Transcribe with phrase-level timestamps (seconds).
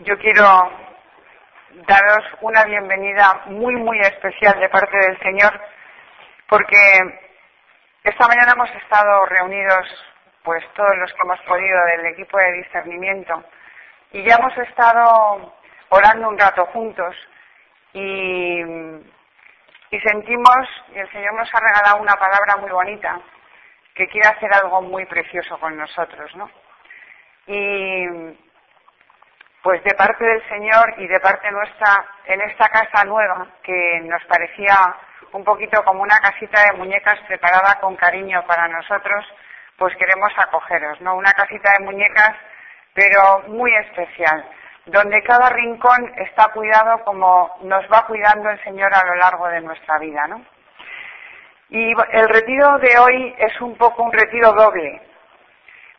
[0.00, 0.44] yo quiero
[1.86, 5.60] daros una bienvenida muy, muy especial de parte del Señor,
[6.48, 6.76] porque
[8.02, 9.86] esta mañana hemos estado reunidos,
[10.42, 13.44] pues todos los que hemos podido del equipo de discernimiento,
[14.10, 15.54] y ya hemos estado
[15.90, 17.14] orando un rato juntos
[17.92, 18.60] y,
[20.02, 23.20] sentimos, y el Señor nos ha regalado una palabra muy bonita,
[23.94, 26.50] que quiere hacer algo muy precioso con nosotros, ¿no?
[27.46, 28.34] Y
[29.64, 34.22] pues de parte del Señor y de parte nuestra, en esta casa nueva, que nos
[34.26, 34.76] parecía
[35.32, 39.24] un poquito como una casita de muñecas preparada con cariño para nosotros,
[39.78, 41.16] pues queremos acogeros, ¿no?
[41.16, 42.36] Una casita de muñecas,
[42.92, 44.44] pero muy especial,
[44.84, 49.62] donde cada rincón está cuidado como nos va cuidando el Señor a lo largo de
[49.62, 50.44] nuestra vida, ¿no?
[51.70, 55.00] Y el retiro de hoy es un poco un retiro doble,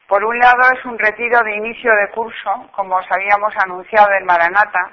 [0.08, 4.26] por un lado es un retiro de inicio de curso, como os habíamos anunciado en
[4.26, 4.92] Maranata,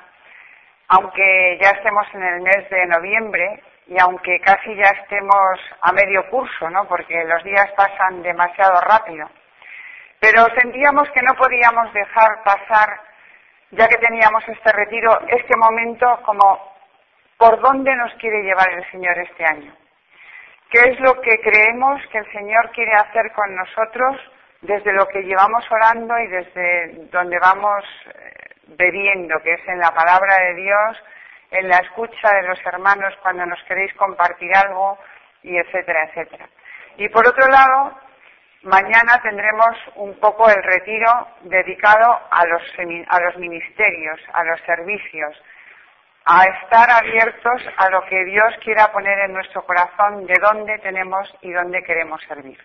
[0.88, 6.29] aunque ya estemos en el mes de noviembre y aunque casi ya estemos a medio
[6.30, 6.87] curso, ¿no?
[6.87, 9.29] Porque los días pasan demasiado rápido.
[10.18, 13.01] Pero sentíamos que no podíamos dejar pasar,
[13.73, 16.73] ya que teníamos este retiro, este momento como
[17.37, 19.74] por dónde nos quiere llevar el Señor este año.
[20.71, 24.16] ¿Qué es lo que creemos que el Señor quiere hacer con nosotros?
[24.63, 29.93] Desde lo que llevamos orando y desde donde vamos eh, bebiendo, que es en la
[29.93, 31.05] palabra de Dios,
[31.51, 34.99] en la escucha de los hermanos cuando nos queréis compartir algo,
[35.43, 36.49] y etcétera, etcétera.
[36.96, 37.99] Y por otro lado,
[38.63, 42.63] mañana tendremos un poco el retiro dedicado a los,
[43.09, 45.43] a los ministerios, a los servicios,
[46.24, 51.35] a estar abiertos a lo que Dios quiera poner en nuestro corazón, de dónde tenemos
[51.40, 52.59] y dónde queremos servir.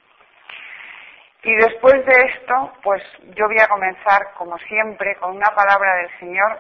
[1.48, 3.02] Y después de esto, pues
[3.38, 6.60] yo voy a comenzar, como siempre, con una palabra del Señor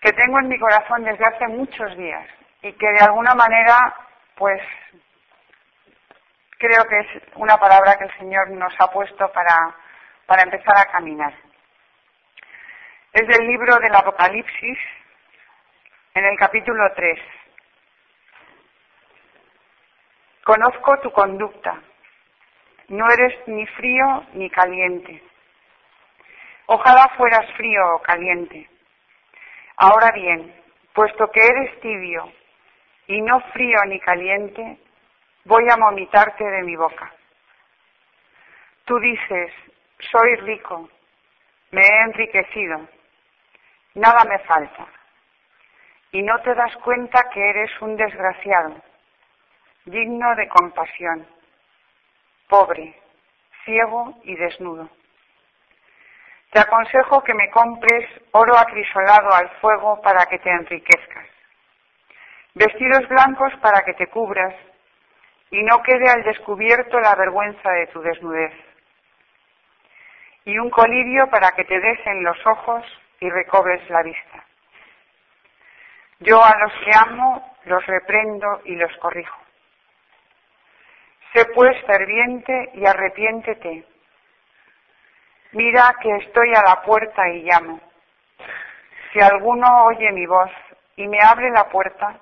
[0.00, 2.26] que tengo en mi corazón desde hace muchos días
[2.62, 3.94] y que de alguna manera,
[4.34, 4.62] pues
[6.56, 9.76] creo que es una palabra que el Señor nos ha puesto para,
[10.24, 11.34] para empezar a caminar.
[13.12, 14.78] Es del libro del Apocalipsis,
[16.14, 17.20] en el capítulo 3.
[20.44, 21.78] Conozco tu conducta
[22.88, 25.22] no eres ni frío ni caliente.
[26.66, 28.68] Ojalá fueras frío o caliente.
[29.76, 30.54] Ahora bien,
[30.94, 32.32] puesto que eres tibio
[33.06, 34.78] y no frío ni caliente,
[35.44, 37.12] voy a vomitarte de mi boca.
[38.84, 39.52] Tú dices,
[40.10, 40.88] soy rico,
[41.70, 42.88] me he enriquecido,
[43.94, 44.86] nada me falta.
[46.12, 48.76] Y no te das cuenta que eres un desgraciado,
[49.84, 51.37] digno de compasión
[52.48, 52.94] pobre,
[53.64, 54.88] ciego y desnudo.
[56.50, 61.26] Te aconsejo que me compres oro acrisolado al fuego para que te enriquezcas,
[62.54, 64.54] vestidos blancos para que te cubras
[65.50, 68.52] y no quede al descubierto la vergüenza de tu desnudez,
[70.44, 72.84] y un colirio para que te des en los ojos
[73.20, 74.44] y recobres la vista.
[76.20, 79.38] Yo a los que amo los reprendo y los corrijo.
[81.38, 83.84] Sé pues ferviente y arrepiéntete.
[85.52, 87.78] Mira que estoy a la puerta y llamo.
[89.12, 90.50] Si alguno oye mi voz
[90.96, 92.18] y me abre la puerta,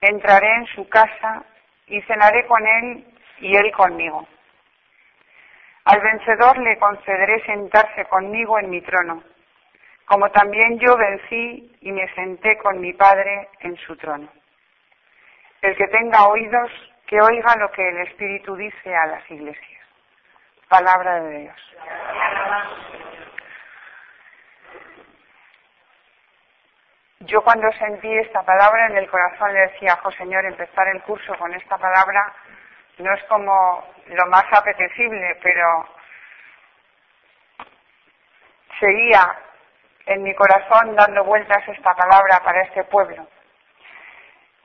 [0.00, 1.42] entraré en su casa
[1.88, 3.04] y cenaré con él
[3.38, 4.28] y él conmigo.
[5.84, 9.24] Al vencedor le concederé sentarse conmigo en mi trono,
[10.04, 14.28] como también yo vencí y me senté con mi Padre en su trono.
[15.62, 16.70] El que tenga oídos,
[17.06, 19.82] que oiga lo que el Espíritu dice a las iglesias.
[20.68, 21.76] Palabra de Dios.
[27.20, 31.34] Yo cuando sentí esta palabra en el corazón le decía, oh Señor, empezar el curso
[31.38, 32.32] con esta palabra
[32.98, 35.88] no es como lo más apetecible, pero
[38.78, 39.36] seguía
[40.06, 43.26] en mi corazón dando vueltas esta palabra para este pueblo.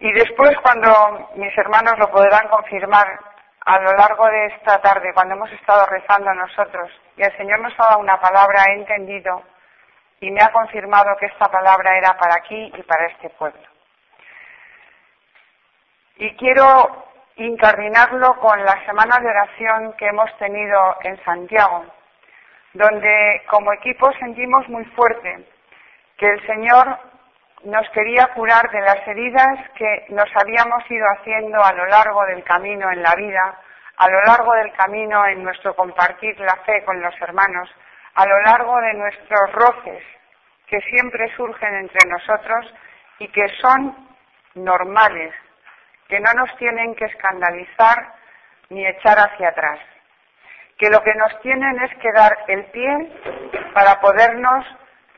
[0.02, 3.20] Y después, cuando mis hermanos lo podrán confirmar
[3.64, 7.74] a lo largo de esta tarde, cuando hemos estado rezando nosotros, y el Señor nos
[7.78, 9.44] ha dado una palabra, he entendido
[10.20, 13.62] y me ha confirmado que esta palabra era para aquí y para este pueblo.
[16.16, 17.06] Y quiero
[17.36, 21.86] incardinarlo con la semana de oración que hemos tenido en Santiago,
[22.74, 25.48] donde como equipo sentimos muy fuerte
[26.18, 27.11] que el Señor
[27.64, 32.44] nos quería curar de las heridas que nos habíamos ido haciendo a lo largo del
[32.44, 33.60] camino en la vida,
[33.98, 37.70] a lo largo del camino en nuestro compartir la fe con los hermanos,
[38.16, 40.04] a lo largo de nuestros roces
[40.68, 42.74] que siempre surgen entre nosotros
[43.20, 43.96] y que son
[44.56, 45.34] normales,
[46.08, 48.14] que no nos tienen que escandalizar
[48.70, 49.80] ni echar hacia atrás,
[50.78, 53.12] que lo que nos tienen es que dar el pie
[53.74, 54.66] para podernos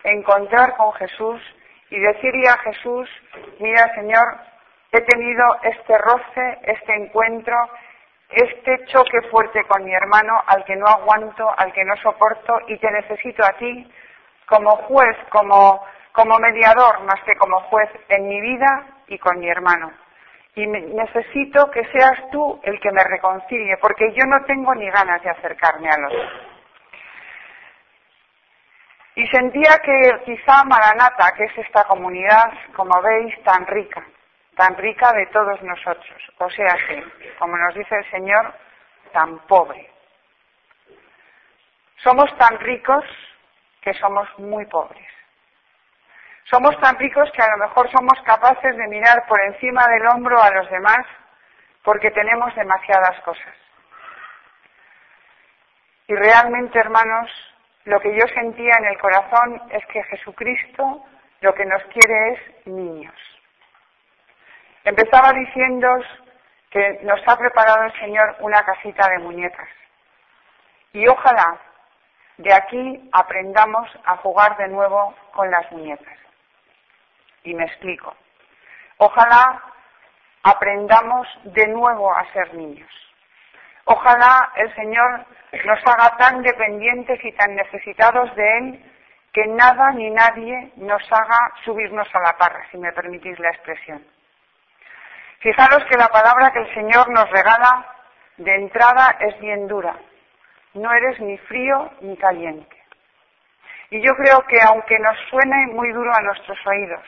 [0.04, 1.40] encontrar con Jesús
[1.94, 3.08] y decirle a Jesús,
[3.60, 4.26] mira Señor,
[4.92, 7.56] he tenido este roce, este encuentro,
[8.32, 12.80] este choque fuerte con mi hermano al que no aguanto, al que no soporto y
[12.80, 13.88] te necesito a ti
[14.48, 19.48] como juez, como, como mediador, más que como juez en mi vida y con mi
[19.48, 19.92] hermano.
[20.56, 25.22] Y necesito que seas tú el que me reconcilie, porque yo no tengo ni ganas
[25.22, 26.14] de acercarme a los
[29.16, 34.04] y sentía que quizá Maranata, que es esta comunidad, como veis, tan rica,
[34.56, 37.04] tan rica de todos nosotros, o sea que,
[37.38, 38.54] como nos dice el Señor,
[39.12, 39.90] tan pobre.
[41.98, 43.06] Somos tan ricos
[43.82, 45.08] que somos muy pobres.
[46.46, 50.42] Somos tan ricos que a lo mejor somos capaces de mirar por encima del hombro
[50.42, 51.06] a los demás
[51.84, 53.56] porque tenemos demasiadas cosas.
[56.08, 57.30] Y realmente, hermanos,
[57.86, 61.04] lo que yo sentía en el corazón es que Jesucristo
[61.42, 63.16] lo que nos quiere es niños.
[64.86, 65.90] Empezaba diciendo
[66.70, 69.68] que nos ha preparado el Señor una casita de muñecas.
[70.94, 71.60] Y ojalá
[72.38, 76.18] de aquí aprendamos a jugar de nuevo con las muñecas.
[77.44, 78.16] Y me explico.
[78.98, 79.62] Ojalá
[80.44, 82.90] aprendamos de nuevo a ser niños.
[83.86, 85.26] Ojalá el Señor
[85.66, 88.94] nos haga tan dependientes y tan necesitados de Él
[89.34, 94.06] que nada ni nadie nos haga subirnos a la parra, si me permitís la expresión.
[95.40, 97.86] Fijaros que la palabra que el Señor nos regala
[98.38, 99.96] de entrada es bien dura.
[100.76, 102.78] No eres ni frío ni caliente.
[103.90, 107.04] Y yo creo que aunque nos suene muy duro a nuestros oídos,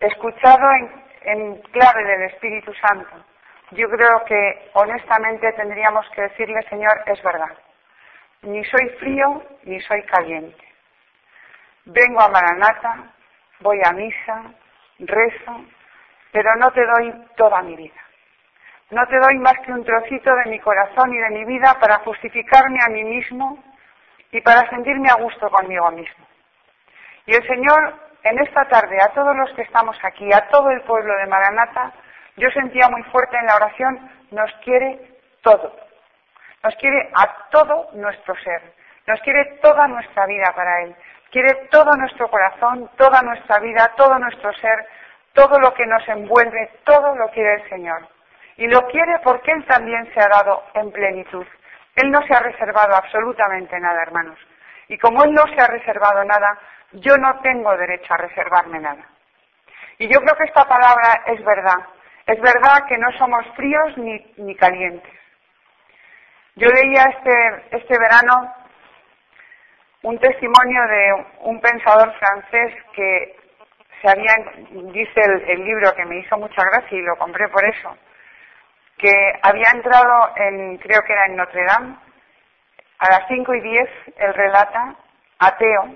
[0.00, 3.24] escuchado en, en clave del Espíritu Santo,
[3.72, 7.56] yo creo que honestamente tendríamos que decirle, Señor, es verdad.
[8.42, 10.64] Ni soy frío ni soy caliente.
[11.84, 13.12] Vengo a Maranata,
[13.60, 14.42] voy a misa,
[14.98, 15.64] rezo,
[16.32, 18.00] pero no te doy toda mi vida.
[18.90, 21.98] No te doy más que un trocito de mi corazón y de mi vida para
[21.98, 23.62] justificarme a mí mismo
[24.30, 26.24] y para sentirme a gusto conmigo mismo.
[27.26, 30.82] Y el Señor, en esta tarde, a todos los que estamos aquí, a todo el
[30.82, 31.92] pueblo de Maranata,
[32.36, 35.00] yo sentía muy fuerte en la oración, nos quiere
[35.42, 35.74] todo.
[36.62, 38.62] Nos quiere a todo nuestro ser.
[39.06, 40.96] Nos quiere toda nuestra vida para Él.
[41.30, 44.86] Quiere todo nuestro corazón, toda nuestra vida, todo nuestro ser,
[45.32, 48.08] todo lo que nos envuelve, todo lo quiere el Señor.
[48.56, 51.46] Y lo quiere porque Él también se ha dado en plenitud.
[51.94, 54.38] Él no se ha reservado absolutamente nada, hermanos.
[54.88, 56.58] Y como Él no se ha reservado nada,
[56.92, 59.04] yo no tengo derecho a reservarme nada.
[59.98, 61.78] Y yo creo que esta palabra es verdad.
[62.26, 65.12] Es verdad que no somos fríos ni, calientes.
[66.56, 68.52] Yo leía este, este verano
[70.02, 73.36] un testimonio de un pensador francés que
[74.00, 74.34] se había,
[74.92, 77.96] dice el, libro que me hizo mucha gracia y lo compré por eso,
[78.98, 79.12] que
[79.42, 81.96] había entrado en, creo que era en Notre Dame,
[82.98, 84.96] a las cinco y diez, él relata,
[85.38, 85.94] ateo,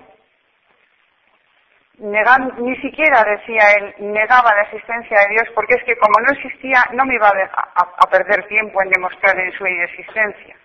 [2.01, 6.83] ni siquiera, decía él, negaba la existencia de Dios porque es que como no existía,
[6.93, 10.55] no me iba a, a, perder tiempo en demostrar en su inexistencia.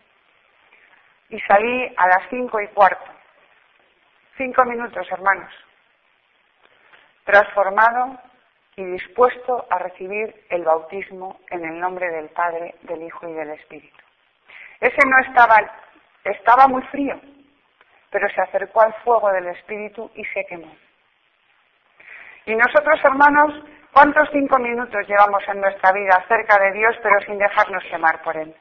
[1.29, 3.05] Y salí a las cinco y cuarto.
[4.39, 5.53] Cinco minutos, hermanos.
[7.25, 8.19] Transformado
[8.77, 13.51] y dispuesto a recibir el bautismo en el nombre del Padre, del Hijo y del
[13.51, 14.05] Espíritu.
[14.81, 15.57] Ese no estaba,
[16.25, 17.21] estaba muy frío,
[18.11, 20.75] pero se acercó al fuego del Espíritu y se quemó.
[22.47, 23.55] Y nosotros, hermanos,
[23.93, 28.37] ¿cuántos cinco minutos llevamos en nuestra vida cerca de Dios, pero sin dejarnos quemar por
[28.37, 28.55] Él?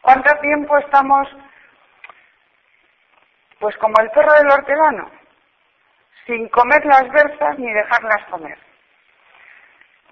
[0.00, 1.28] ¿Cuánto tiempo estamos,
[3.58, 5.10] pues como el perro del hortelano,
[6.24, 8.58] sin comer las berzas ni dejarlas comer?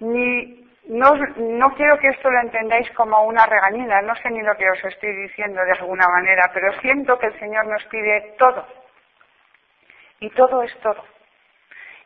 [0.01, 4.55] Ni, no, no quiero que esto lo entendáis como una regañina, no sé ni lo
[4.55, 8.67] que os estoy diciendo de alguna manera, pero siento que el Señor nos pide todo.
[10.19, 11.03] Y todo es todo.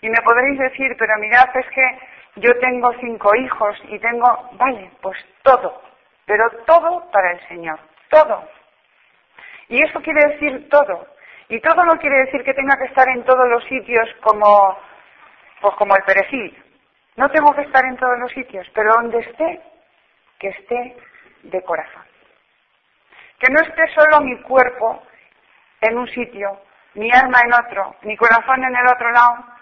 [0.04, 2.00] Y me podréis decir, pero mirad, es que
[2.36, 5.82] yo tengo cinco hijos y tengo, vale, pues todo,
[6.26, 7.80] pero todo para el Señor,
[8.10, 8.44] todo.
[9.70, 11.08] Y eso quiere decir todo.
[11.48, 14.78] Y todo no quiere decir que tenga que estar en todos los sitios como,
[15.62, 16.62] pues como el perejil.
[17.16, 19.62] No tengo que estar en todos los sitios, pero donde esté,
[20.38, 20.98] que esté
[21.44, 22.04] de corazón.
[23.40, 25.02] Que no esté solo mi cuerpo
[25.80, 26.60] en un sitio,
[26.96, 29.53] mi alma en otro, mi corazón en el otro lado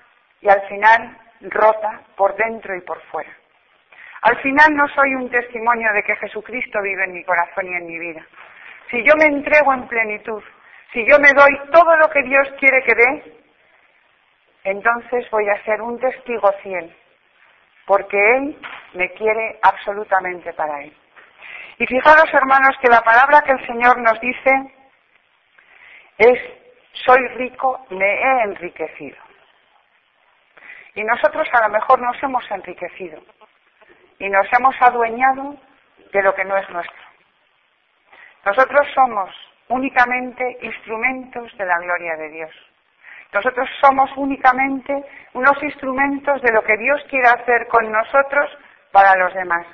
[0.42, 3.32] y al final rota por dentro y por fuera.
[4.22, 7.88] Al final no soy un testimonio de que Jesucristo vive en mi corazón y en
[7.88, 8.26] mi vida.
[8.90, 10.44] Si yo me entrego en plenitud,
[10.94, 13.42] si yo me doy todo lo que Dios quiere que dé,
[14.64, 16.96] entonces voy a ser un testigo fiel,
[17.86, 18.58] porque Él
[18.94, 20.94] me quiere absolutamente para Él.
[21.80, 24.52] Y fijaros, hermanos, que la palabra que el Señor nos dice
[26.20, 26.40] es,
[26.94, 29.18] soy rico, me he enriquecido.
[30.96, 33.22] Y nosotros a lo mejor nos hemos enriquecido
[34.20, 35.56] y nos hemos adueñado
[36.12, 37.02] de lo que no es nuestro.
[38.46, 39.30] Nosotros somos
[39.70, 42.52] únicamente instrumentos de la gloria de Dios.
[43.34, 44.94] Nosotros somos únicamente
[45.34, 48.50] unos instrumentos de lo que Dios quiere hacer con nosotros
[48.92, 49.66] para los demás.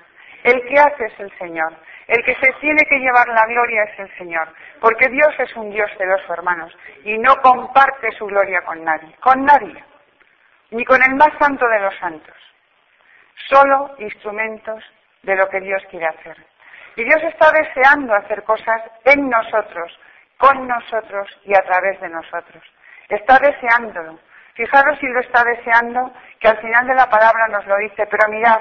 [0.43, 1.73] El que hace es el Señor.
[2.07, 4.47] El que se tiene que llevar la gloria es el Señor,
[4.79, 9.43] porque Dios es un Dios celoso, hermanos, y no comparte su gloria con nadie, con
[9.43, 9.83] nadie,
[10.71, 12.35] ni con el más santo de los santos.
[13.49, 14.83] Solo instrumentos
[15.23, 16.37] de lo que Dios quiere hacer.
[16.95, 19.99] Y Dios está deseando hacer cosas en nosotros,
[20.37, 22.63] con nosotros y a través de nosotros.
[23.07, 24.19] Está deseándolo.
[24.55, 28.27] Fijaros si lo está deseando, que al final de la palabra nos lo dice, pero
[28.29, 28.59] mirad,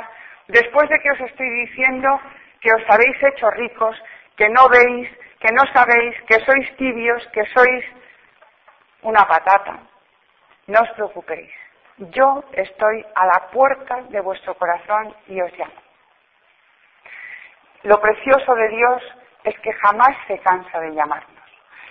[0.49, 2.21] después de que os estoy diciendo
[2.61, 3.97] que os habéis hecho ricos,
[4.37, 5.09] que no veis,
[5.41, 7.85] que no sabéis, que sois tibios, que sois
[9.03, 9.79] una patata.
[10.67, 11.66] No os preocupéis.
[11.99, 15.73] Yo estoy a la puerta de vuestro corazón y os llamo.
[17.83, 19.03] Lo precioso de Dios
[19.45, 21.31] es que jamás se cansa de llamarnos.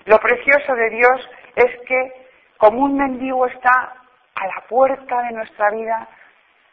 [0.05, 3.95] Lo precioso de Dios es que como un mendigo está
[4.35, 6.07] a la puerta de nuestra vida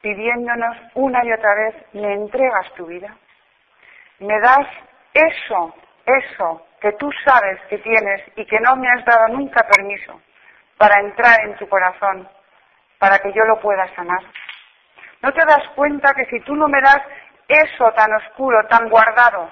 [0.01, 3.17] pidiéndonos una y otra vez, me entregas tu vida
[4.23, 4.67] me das
[5.15, 5.75] eso,
[6.07, 10.21] eso que tú sabes que tienes y que no me has dado nunca permiso
[10.79, 12.29] para entrar en tu corazón,
[13.02, 14.21] para que yo lo pueda sanar.
[15.23, 17.02] ¿No te das cuenta que si tú no me das
[17.49, 19.50] eso tan oscuro, tan guardado,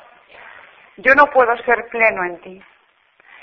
[0.98, 2.64] yo no puedo ser pleno en ti?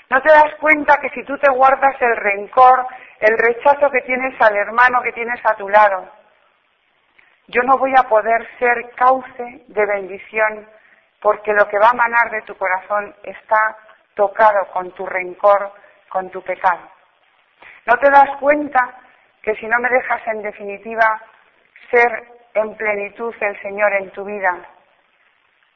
[0.09, 2.87] ¿No te das cuenta que si tú te guardas el rencor,
[3.19, 6.09] el rechazo que tienes al hermano que tienes a tu lado,
[7.47, 10.69] yo no voy a poder ser cauce de bendición
[11.19, 13.75] porque lo que va a manar de tu corazón está
[14.15, 15.69] tocado con tu rencor,
[16.07, 16.91] con tu pecado.
[17.85, 19.01] ¿No te das cuenta
[19.47, 21.21] que si no me dejas en definitiva
[21.89, 22.23] ser
[22.53, 24.57] en plenitud el Señor en tu vida,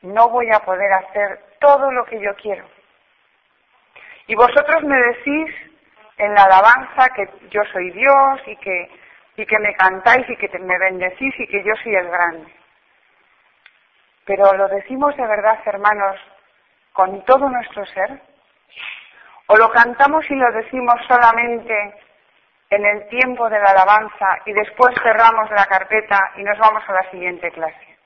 [0.01, 2.65] no voy a poder hacer todo lo que yo quiero?
[4.27, 5.55] Y vosotros me decís
[6.17, 8.89] en la alabanza que yo soy Dios y que,
[9.37, 12.53] y que me cantáis y que me bendecís y que yo soy el grande.
[14.25, 16.19] Pero ¿lo decimos de verdad, hermanos,
[16.91, 18.21] con todo nuestro ser?
[19.47, 22.10] ¿O lo cantamos y lo decimos solamente
[22.71, 26.93] en el tiempo de la alabanza y después cerramos la carpeta y nos vamos a
[26.93, 27.97] la siguiente clase?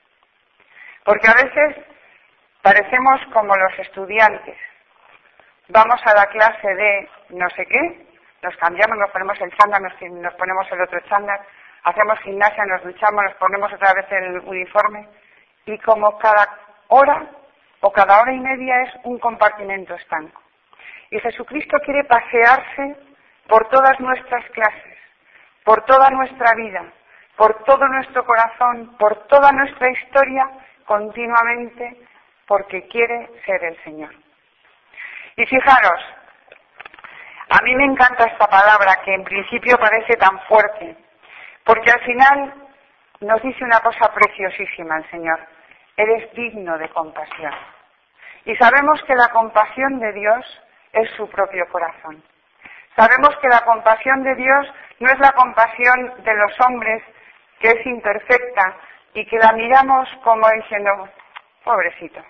[1.04, 1.84] Porque a veces
[2.62, 4.58] parecemos como los estudiantes.
[5.68, 8.06] Vamos a la clase de no sé qué,
[8.42, 11.40] nos cambiamos, nos ponemos el chándal, nos ponemos el otro chándal,
[11.84, 15.08] hacemos gimnasia, nos duchamos, nos ponemos otra vez el uniforme
[15.64, 16.48] y como cada
[16.88, 17.24] hora
[17.80, 20.42] o cada hora y media es un compartimento estanco.
[21.10, 22.96] Y Jesucristo quiere pasearse
[23.48, 24.98] por todas nuestras clases,
[25.64, 26.84] por toda nuestra vida,
[27.36, 30.48] por todo nuestro corazón, por toda nuestra historia,
[30.84, 32.00] continuamente,
[32.46, 34.14] porque quiere ser el Señor.
[35.36, 36.00] Y fijaros,
[37.50, 40.96] a mí me encanta esta palabra que en principio parece tan fuerte,
[41.64, 42.54] porque al final
[43.20, 45.40] nos dice una cosa preciosísima el Señor
[45.96, 47.52] eres digno de compasión.
[48.44, 50.62] Y sabemos que la compasión de Dios
[50.92, 52.22] es su propio corazón.
[52.96, 57.02] Sabemos que la compasión de Dios no es la compasión de los hombres,
[57.60, 58.76] que es imperfecta
[59.12, 61.06] y que la miramos como diciendo,
[61.62, 62.22] pobrecito.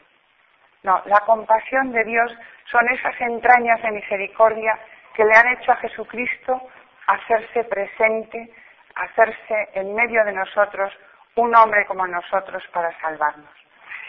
[0.82, 2.32] No, la compasión de Dios
[2.70, 4.76] son esas entrañas de misericordia
[5.14, 6.61] que le han hecho a Jesucristo
[7.06, 8.52] hacerse presente,
[8.96, 10.92] hacerse en medio de nosotros
[11.37, 13.50] un hombre como nosotros para salvarnos.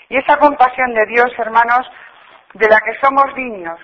[0.09, 1.87] Y esa compasión de Dios, hermanos,
[2.53, 3.79] de la que somos dignos,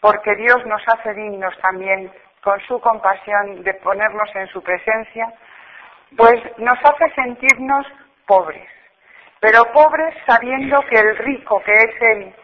[0.00, 2.12] porque Dios nos hace dignos también
[2.42, 5.32] con su compasión de ponernos en su presencia,
[6.16, 7.86] pues nos hace sentirnos
[8.26, 8.68] pobres,
[9.40, 12.34] pero pobres sabiendo que el rico que es Él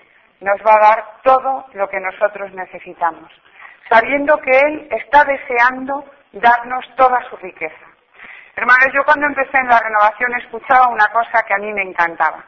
[0.41, 3.31] nos va a dar todo lo que nosotros necesitamos,
[3.89, 7.87] sabiendo que Él está deseando darnos toda su riqueza.
[8.57, 12.45] Hermanos, yo cuando empecé en la renovación escuchaba una cosa que a mí me encantaba.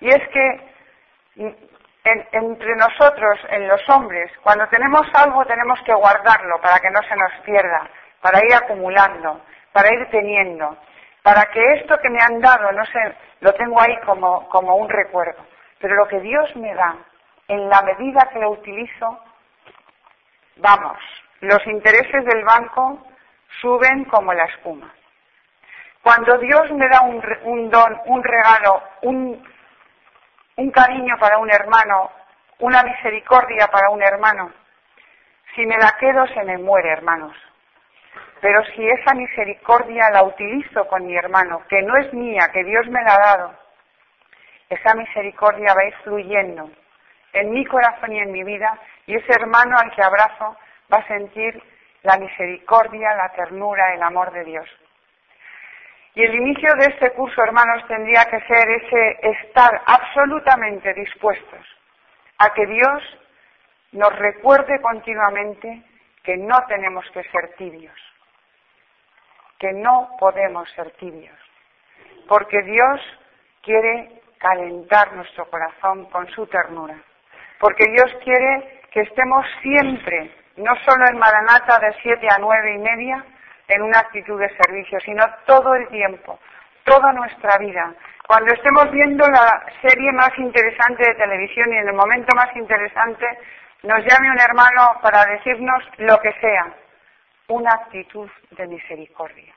[0.00, 1.62] Y es que
[2.04, 7.16] entre nosotros, en los hombres, cuando tenemos algo tenemos que guardarlo para que no se
[7.16, 7.88] nos pierda,
[8.20, 9.40] para ir acumulando,
[9.72, 10.76] para ir teniendo,
[11.22, 14.88] para que esto que me han dado, no sé, lo tengo ahí como, como un
[14.88, 15.44] recuerdo.
[15.78, 16.96] Pero lo que Dios me da,
[17.48, 19.20] en la medida que lo utilizo,
[20.56, 20.98] vamos,
[21.40, 22.98] los intereses del banco
[23.60, 24.92] suben como la espuma.
[26.02, 29.51] Cuando Dios me da un, un don, un regalo, un,
[30.62, 32.10] un cariño para un hermano,
[32.60, 34.52] una misericordia para un hermano,
[35.56, 37.36] si me la quedo se me muere, hermanos.
[38.40, 42.86] Pero si esa misericordia la utilizo con mi hermano, que no es mía, que Dios
[42.86, 43.54] me la ha dado,
[44.68, 46.70] esa misericordia va a ir fluyendo
[47.32, 50.56] en mi corazón y en mi vida, y ese hermano al que abrazo
[50.92, 51.60] va a sentir
[52.02, 54.68] la misericordia, la ternura, el amor de Dios.
[56.14, 61.66] Y el inicio de este curso, hermanos, tendría que ser ese estar absolutamente dispuestos
[62.38, 63.02] a que Dios
[63.92, 65.82] nos recuerde continuamente
[66.22, 67.96] que no tenemos que ser tibios,
[69.58, 71.38] que no podemos ser tibios,
[72.28, 73.00] porque Dios
[73.62, 76.96] quiere calentar nuestro corazón con su ternura,
[77.58, 82.78] porque Dios quiere que estemos siempre, no solo en Maranata de siete a nueve y
[82.78, 83.24] media,
[83.74, 86.38] en una actitud de servicio, sino todo el tiempo,
[86.84, 87.94] toda nuestra vida.
[88.26, 93.26] Cuando estemos viendo la serie más interesante de televisión y en el momento más interesante,
[93.82, 96.72] nos llame un hermano para decirnos lo que sea,
[97.48, 99.52] una actitud de misericordia.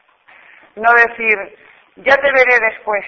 [0.76, 1.58] No decir,
[1.98, 3.06] ya te veré después,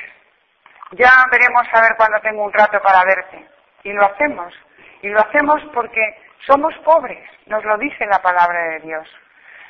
[0.91, 3.45] ya veremos a ver cuando tengo un rato para verte.
[3.83, 4.53] Y lo hacemos.
[5.01, 6.01] Y lo hacemos porque
[6.45, 9.07] somos pobres, nos lo dice la palabra de Dios.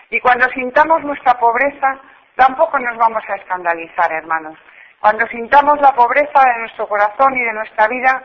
[0.09, 1.99] Y cuando sintamos nuestra pobreza,
[2.35, 4.57] tampoco nos vamos a escandalizar, hermanos.
[4.99, 8.23] Cuando sintamos la pobreza de nuestro corazón y de nuestra vida,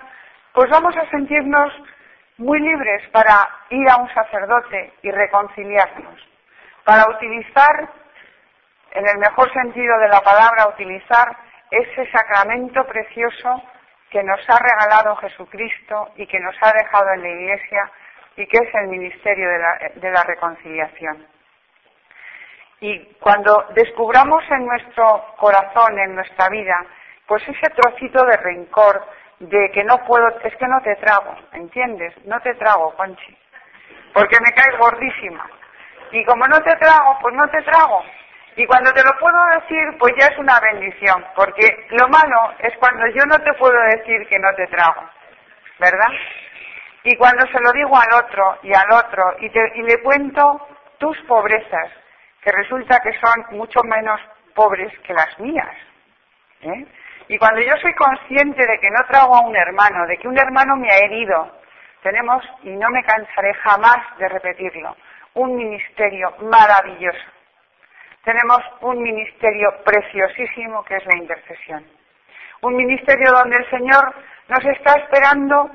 [0.52, 1.72] pues vamos a sentirnos
[2.38, 6.20] muy libres para ir a un sacerdote y reconciliarnos,
[6.84, 7.88] para utilizar,
[8.92, 11.36] en el mejor sentido de la palabra, utilizar
[11.70, 13.62] ese sacramento precioso
[14.10, 17.90] que nos ha regalado Jesucristo y que nos ha dejado en la Iglesia
[18.36, 19.49] y que es el ministerio
[19.97, 21.26] de la, reconciliación.
[22.82, 26.84] Y cuando descubramos en nuestro corazón, en nuestra vida,
[27.28, 29.06] pues ese trocito de rencor,
[29.38, 32.12] de que no puedo, es que no te trago, ¿entiendes?
[32.26, 33.38] No te trago, Conchi,
[34.12, 35.49] porque me caes gordísima.
[36.10, 38.02] Y como no te trago, pues no te trago.
[38.56, 42.76] Y cuando te lo puedo decir, pues ya es una bendición, porque lo malo es
[42.78, 45.08] cuando yo no te puedo decir que no te trago,
[45.78, 46.10] ¿verdad?
[47.04, 50.66] Y cuando se lo digo al otro y al otro y, y le cuento
[50.99, 52.01] tus pobrezas,
[52.43, 54.21] que resulta que son mucho menos
[54.55, 55.75] pobres que las mías.
[56.63, 56.87] ¿eh?
[57.28, 60.39] Y cuando yo soy consciente de que no trago a un hermano, de que un
[60.39, 61.61] hermano me ha herido,
[62.02, 64.97] tenemos, y no me cansaré jamás de repetirlo,
[65.35, 67.31] un ministerio maravilloso.
[68.25, 71.85] Tenemos un ministerio preciosísimo que es la intercesión.
[72.61, 74.15] Un ministerio donde el Señor
[74.49, 75.71] nos está esperando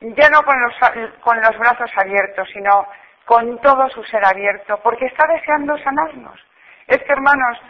[0.00, 0.74] ya no con los,
[1.20, 2.86] con los brazos abiertos, sino
[3.30, 6.44] con todo su ser abierto, porque está deseando sanarnos.
[6.88, 7.62] Es que, hermanos,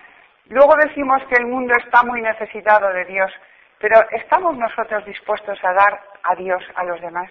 [0.47, 3.31] luego decimos que el mundo está muy necesitado de Dios,
[3.79, 7.31] pero ¿estamos nosotros dispuestos a dar a Dios a los demás?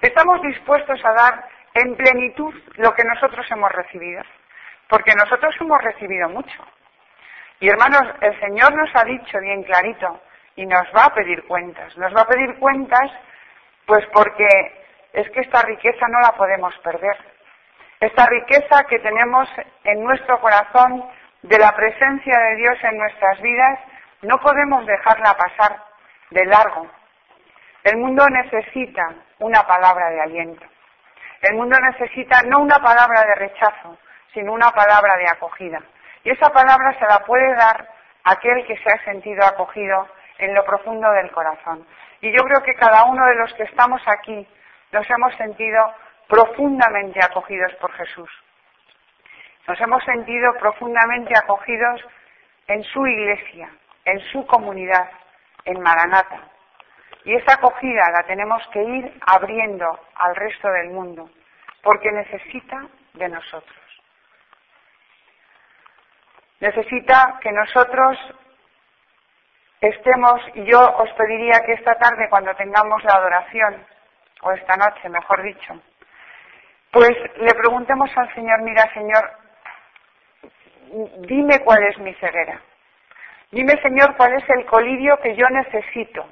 [0.00, 4.22] ¿Estamos dispuestos a dar en plenitud lo que nosotros hemos recibido?
[4.88, 6.64] Porque nosotros hemos recibido mucho.
[7.60, 10.18] Y hermanos, el Señor nos ha dicho bien clarito
[10.56, 11.94] y nos va a pedir cuentas.
[11.98, 13.10] Nos va a pedir cuentas
[13.84, 14.87] pues porque
[15.18, 17.16] es que esta riqueza no la podemos perder.
[17.98, 19.48] Esta riqueza que tenemos
[19.82, 21.04] en nuestro corazón
[21.42, 23.80] de la presencia de Dios en nuestras vidas,
[24.22, 25.82] no podemos dejarla pasar
[26.30, 26.86] de largo.
[27.82, 30.64] El mundo necesita una palabra de aliento.
[31.42, 33.98] El mundo necesita no una palabra de rechazo,
[34.32, 35.82] sino una palabra de acogida.
[36.22, 37.88] Y esa palabra se la puede dar
[38.22, 40.06] aquel que se ha sentido acogido
[40.38, 41.84] en lo profundo del corazón.
[42.20, 44.46] Y yo creo que cada uno de los que estamos aquí
[44.92, 45.94] nos hemos sentido
[46.28, 48.30] profundamente acogidos por Jesús.
[49.66, 52.02] Nos hemos sentido profundamente acogidos
[52.66, 53.70] en su iglesia,
[54.04, 55.10] en su comunidad,
[55.64, 56.40] en Maranata.
[57.24, 61.30] Y esa acogida la tenemos que ir abriendo al resto del mundo,
[61.82, 63.76] porque necesita de nosotros.
[66.60, 68.18] Necesita que nosotros
[69.80, 73.86] estemos, y yo os pediría que esta tarde, cuando tengamos la adoración,
[74.42, 75.80] o esta noche, mejor dicho,
[76.90, 79.30] pues le preguntemos al Señor, mira Señor,
[81.26, 82.60] dime cuál es mi ceguera.
[83.50, 86.26] Dime Señor cuál es el colirio que yo necesito,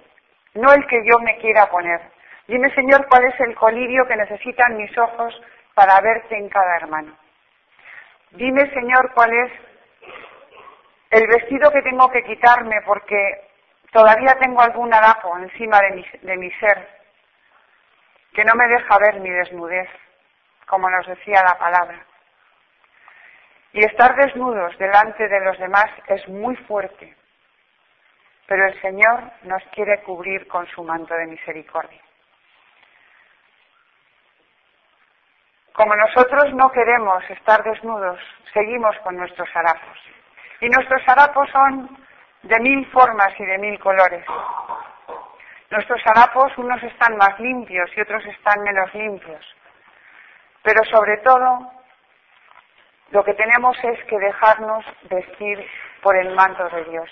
[0.55, 2.01] no el que yo me quiera poner.
[2.49, 5.35] Dime, Señor, cuál es el colirio que necesitan mis ojos
[5.75, 7.13] para verte en cada hermano.
[8.31, 9.53] Dime, Señor, cuál es
[11.11, 13.49] el vestido que tengo que quitarme porque
[13.91, 16.96] todavía tengo algún harapo encima de mi, de mi ser
[18.37, 19.89] que no me deja ver mi desnudez,
[20.67, 22.05] como nos decía la palabra.
[23.73, 27.17] Y estar desnudos delante de los demás es muy fuerte,
[28.47, 32.03] pero el Señor nos quiere cubrir con su manto de misericordia.
[35.73, 38.21] Como nosotros no queremos estar desnudos,
[38.53, 39.99] seguimos con nuestros harapos.
[40.61, 42.05] Y nuestros harapos son
[42.43, 44.27] de mil formas y de mil colores.
[45.71, 49.45] Nuestros harapos, unos están más limpios y otros están menos limpios.
[50.63, 51.73] Pero sobre todo,
[53.11, 55.67] lo que tenemos es que dejarnos vestir
[56.03, 57.11] por el manto de Dios.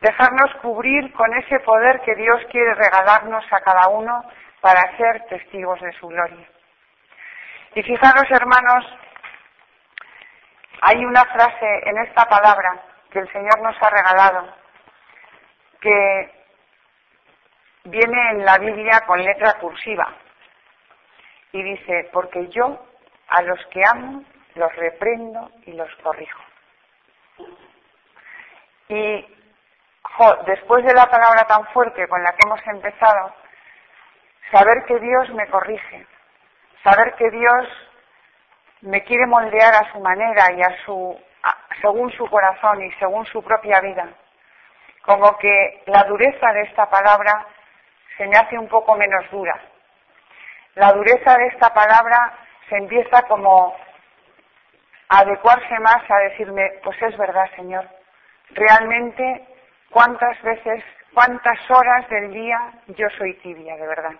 [0.00, 4.24] Dejarnos cubrir con ese poder que Dios quiere regalarnos a cada uno
[4.60, 6.48] para ser testigos de su gloria.
[7.74, 8.84] Y fijaros, hermanos,
[10.82, 14.54] hay una frase en esta palabra que el Señor nos ha regalado
[15.80, 16.39] que
[17.84, 20.14] viene en la Biblia con letra cursiva
[21.52, 22.78] y dice, porque yo
[23.28, 26.40] a los que amo los reprendo y los corrijo.
[28.88, 29.36] Y
[30.46, 33.34] después de la palabra tan fuerte con la que hemos empezado,
[34.50, 36.06] saber que Dios me corrige,
[36.82, 37.68] saber que Dios
[38.82, 41.18] me quiere moldear a su manera y a su
[41.80, 44.08] según su corazón y según su propia vida.
[45.02, 47.46] Como que la dureza de esta palabra
[48.20, 49.58] se me hace un poco menos dura.
[50.74, 52.34] La dureza de esta palabra
[52.68, 53.74] se empieza como
[55.08, 57.88] a adecuarse más a decirme, pues es verdad, Señor,
[58.50, 59.46] realmente
[59.88, 64.12] cuántas veces, cuántas horas del día yo soy tibia, de verdad.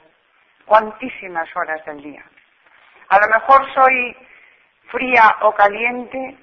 [0.65, 2.25] Cuantísimas horas del día.
[3.11, 4.17] A lo mejor soy
[4.91, 6.39] fría o caliente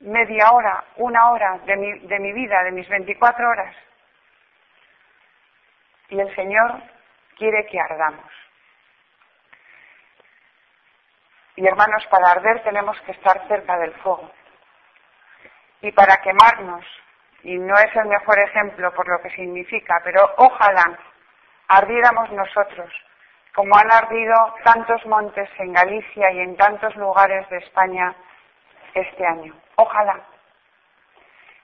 [0.00, 3.76] media hora, una hora de mi, de mi vida, de mis 24 horas.
[6.08, 6.82] Y el Señor
[7.36, 8.30] quiere que ardamos.
[11.56, 14.30] Y hermanos, para arder tenemos que estar cerca del fuego.
[15.80, 16.84] Y para quemarnos,
[17.42, 20.98] y no es el mejor ejemplo por lo que significa, pero ojalá
[21.68, 22.90] ardiéramos nosotros,
[23.54, 28.14] como han ardido tantos montes en Galicia y en tantos lugares de España
[28.94, 29.54] este año.
[29.76, 30.20] Ojalá.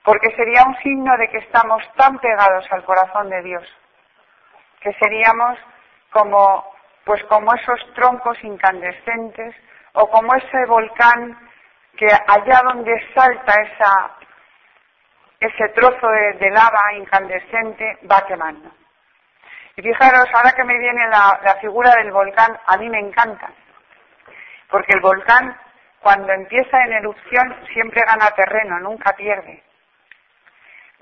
[0.02, 3.64] Porque sería un signo de que estamos tan pegados al corazón de Dios
[4.85, 5.59] que seríamos
[6.11, 6.73] como,
[7.05, 9.57] pues como esos troncos incandescentes
[9.94, 11.37] o como ese volcán
[11.97, 14.11] que allá donde salta esa,
[15.40, 16.07] ese trozo
[16.38, 18.70] de, lava incandescente va quemando.
[19.77, 23.51] Y fijaros, ahora que me viene la, la figura del volcán, a mí me encanta,
[24.68, 25.59] porque el volcán
[26.01, 29.63] cuando empieza en erupción siempre gana terreno, nunca pierde.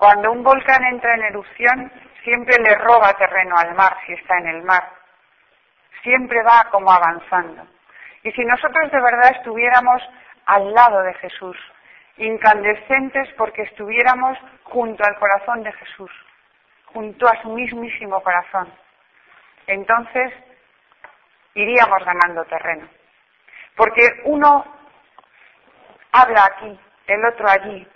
[0.03, 1.93] Cuando un volcán entra en erupción
[2.25, 4.83] siempre le roba terreno al mar si está en el mar.
[6.03, 7.65] Siempre va como avanzando.
[8.25, 10.03] Y si nosotros de verdad estuviéramos
[10.47, 11.57] al lado de Jesús,
[12.17, 16.11] incandescentes porque estuviéramos junto al corazón de Jesús,
[16.87, 18.75] junto a su mismísimo corazón,
[19.69, 20.33] entonces
[21.55, 22.89] iríamos ganando terreno.
[23.77, 24.65] Porque uno
[26.11, 27.87] habla aquí, el otro allí,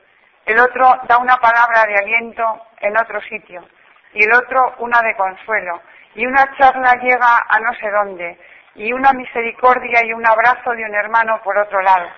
[0.47, 3.67] el otro da una palabra de aliento en otro sitio.
[4.15, 5.83] Y el otro una de consuelo,
[6.15, 8.39] y una charla llega a no sé dónde,
[8.77, 12.09] y una misericordia y un abrazo de un hermano por otro lado.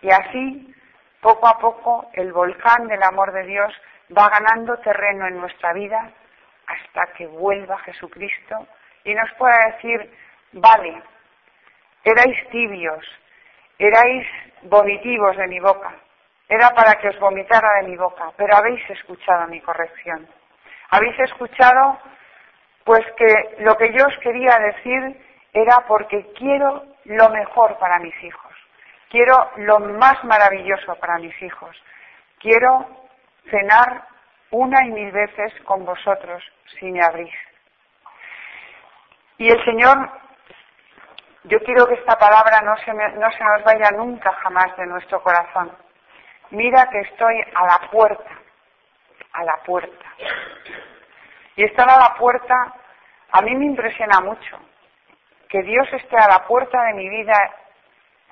[0.00, 0.74] Y así,
[1.20, 3.72] poco a poco, el volcán del amor de Dios
[4.16, 6.10] va ganando terreno en nuestra vida
[6.66, 8.66] hasta que vuelva Jesucristo
[9.04, 10.10] y nos pueda decir,
[10.52, 11.02] vale,
[12.04, 13.04] erais tibios,
[13.78, 14.26] erais
[14.62, 15.94] vomitivos de mi boca,
[16.48, 20.26] era para que os vomitara de mi boca, pero habéis escuchado mi corrección.
[20.90, 21.98] Habéis escuchado,
[22.84, 28.14] pues que lo que yo os quería decir era porque quiero lo mejor para mis
[28.22, 28.52] hijos.
[29.10, 31.76] Quiero lo más maravilloso para mis hijos.
[32.38, 32.86] Quiero
[33.50, 34.04] cenar
[34.50, 36.42] una y mil veces con vosotros
[36.78, 37.34] si me abrís.
[39.36, 40.10] Y el Señor,
[41.44, 45.22] yo quiero que esta palabra no se, no se nos vaya nunca jamás de nuestro
[45.22, 45.70] corazón.
[46.50, 48.38] Mira que estoy a la puerta
[49.38, 50.06] a la puerta.
[51.56, 52.74] Y estar a la puerta
[53.30, 54.58] a mí me impresiona mucho.
[55.48, 57.34] Que Dios esté a la puerta de mi vida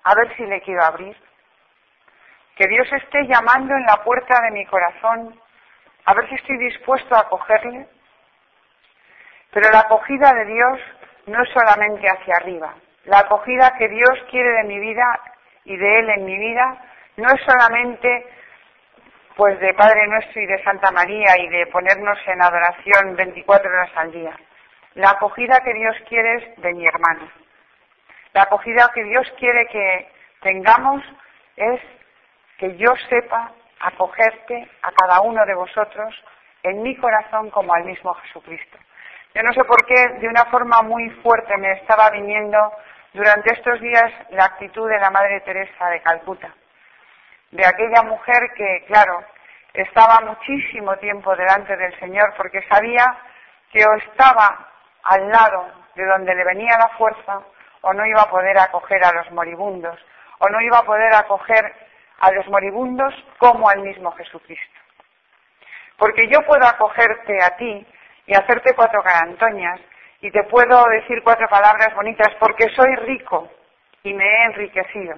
[0.04, 1.16] a ver si le quiero abrir.
[2.56, 5.38] Que Dios esté llamando en la puerta de mi corazón
[6.04, 7.88] a ver si estoy dispuesto a acogerle.
[9.50, 10.80] Pero la acogida de Dios
[11.26, 12.74] no es solamente hacia arriba.
[13.04, 15.20] La acogida que Dios quiere de mi vida
[15.64, 16.78] y de Él en mi vida
[17.16, 18.26] no es solamente
[19.36, 23.90] pues de Padre Nuestro y de Santa María y de ponernos en adoración 24 horas
[23.94, 24.34] al día.
[24.94, 27.30] La acogida que Dios quiere es de mi hermano.
[28.32, 31.02] La acogida que Dios quiere que tengamos
[31.56, 31.80] es
[32.58, 36.14] que yo sepa acogerte a cada uno de vosotros
[36.62, 38.78] en mi corazón como al mismo Jesucristo.
[39.34, 42.58] Yo no sé por qué, de una forma muy fuerte me estaba viniendo
[43.12, 46.54] durante estos días la actitud de la Madre Teresa de Calcuta,
[47.56, 49.24] de aquella mujer que, claro,
[49.72, 53.16] estaba muchísimo tiempo delante del Señor porque sabía
[53.72, 54.68] que o estaba
[55.04, 57.40] al lado de donde le venía la fuerza
[57.80, 59.98] o no iba a poder acoger a los moribundos
[60.38, 61.74] o no iba a poder acoger
[62.20, 64.80] a los moribundos como al mismo Jesucristo.
[65.96, 67.86] Porque yo puedo acogerte a ti
[68.26, 69.80] y hacerte cuatro carantoñas
[70.20, 73.48] y te puedo decir cuatro palabras bonitas porque soy rico
[74.02, 75.16] y me he enriquecido.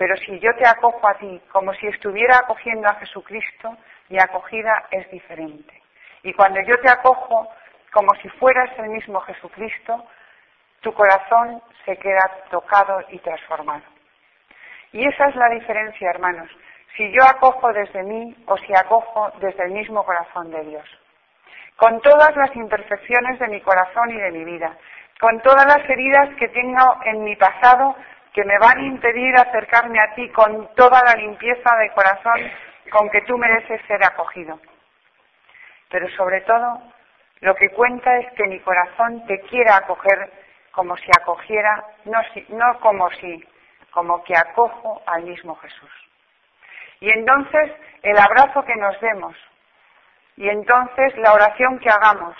[0.00, 3.76] Pero si yo te acojo a ti como si estuviera acogiendo a Jesucristo,
[4.08, 5.82] mi acogida es diferente.
[6.22, 7.46] Y cuando yo te acojo
[7.92, 10.02] como si fueras el mismo Jesucristo,
[10.80, 13.82] tu corazón se queda tocado y transformado.
[14.92, 16.48] Y esa es la diferencia, hermanos,
[16.96, 20.88] si yo acojo desde mí o si acojo desde el mismo corazón de Dios.
[21.76, 24.74] Con todas las imperfecciones de mi corazón y de mi vida,
[25.20, 27.94] con todas las heridas que tengo en mi pasado
[28.32, 32.50] que me van a impedir acercarme a ti con toda la limpieza de corazón
[32.90, 34.58] con que tú mereces ser acogido.
[35.88, 36.80] Pero sobre todo,
[37.40, 40.30] lo que cuenta es que mi corazón te quiera acoger
[40.72, 43.44] como si acogiera, no, no como si,
[43.90, 45.90] como que acojo al mismo Jesús.
[47.00, 49.36] Y entonces el abrazo que nos demos,
[50.36, 52.36] y entonces la oración que hagamos,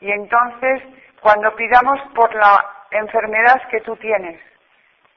[0.00, 0.82] y entonces
[1.20, 4.40] cuando pidamos por la enfermedad que tú tienes,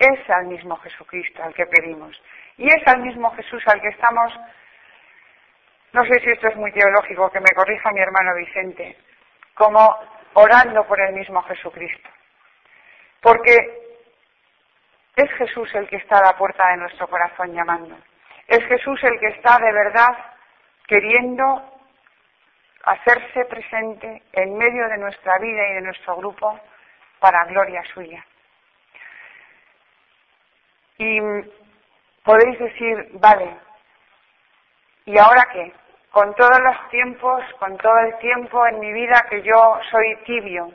[0.03, 2.21] es al mismo Jesucristo al que pedimos.
[2.57, 4.33] Y es al mismo Jesús al que estamos,
[5.91, 8.97] no sé si esto es muy teológico, que me corrija mi hermano Vicente,
[9.53, 9.95] como
[10.33, 12.09] orando por el mismo Jesucristo.
[13.21, 13.55] Porque
[15.15, 17.95] es Jesús el que está a la puerta de nuestro corazón llamando.
[18.47, 20.17] Es Jesús el que está de verdad
[20.87, 21.73] queriendo
[22.83, 26.59] hacerse presente en medio de nuestra vida y de nuestro grupo
[27.19, 28.25] para gloria suya.
[30.97, 31.19] Y
[32.23, 33.57] podéis decir, vale,
[35.05, 35.73] ¿y ahora qué?
[36.11, 40.71] Con todos los tiempos, con todo el tiempo en mi vida que yo soy tibio,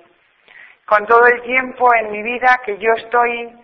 [0.84, 3.56] con todo el tiempo en mi vida que yo estoy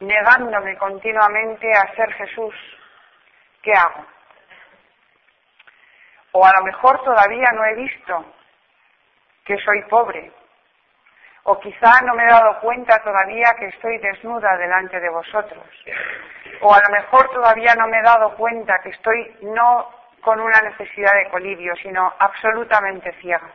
[0.00, 2.54] negándome continuamente a ser Jesús,
[3.62, 4.06] ¿qué hago?
[6.32, 8.24] O a lo mejor todavía no he visto
[9.44, 10.32] que soy pobre.
[11.44, 15.64] O quizá no me he dado cuenta todavía que estoy desnuda delante de vosotros.
[16.60, 19.88] O a lo mejor todavía no me he dado cuenta que estoy no
[20.20, 23.50] con una necesidad de colivio, sino absolutamente ciega.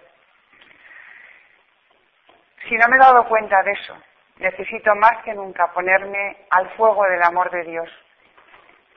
[2.67, 3.95] Si no me he dado cuenta de eso,
[4.37, 7.89] necesito más que nunca ponerme al fuego del amor de Dios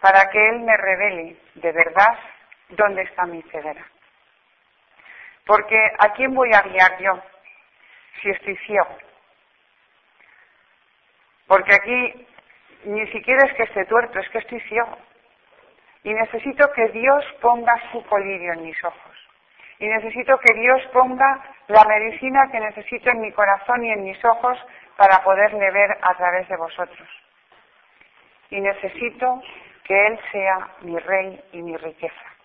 [0.01, 2.19] para que Él me revele de verdad
[2.71, 3.85] dónde está mi ceguera.
[5.47, 7.21] Porque ¿a quién voy a guiar yo
[8.21, 8.97] si estoy ciego?
[11.47, 12.27] Porque aquí
[12.85, 14.97] ni siquiera es que esté tuerto, es que estoy ciego.
[16.05, 19.29] Y necesito que Dios ponga su colirio en mis ojos.
[19.79, 24.25] Y necesito que Dios ponga la medicina que necesito en mi corazón y en mis
[24.25, 24.59] ojos
[24.97, 27.09] para poderle ver a través de vosotros.
[28.51, 29.43] Y necesito
[29.85, 32.38] que Él sea mi rey y mi riqueza.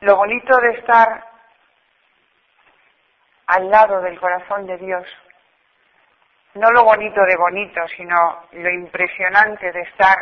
[0.00, 1.26] Lo bonito de estar
[3.48, 5.06] al lado del corazón de Dios,
[6.54, 10.16] no lo bonito de bonito, sino lo impresionante de estar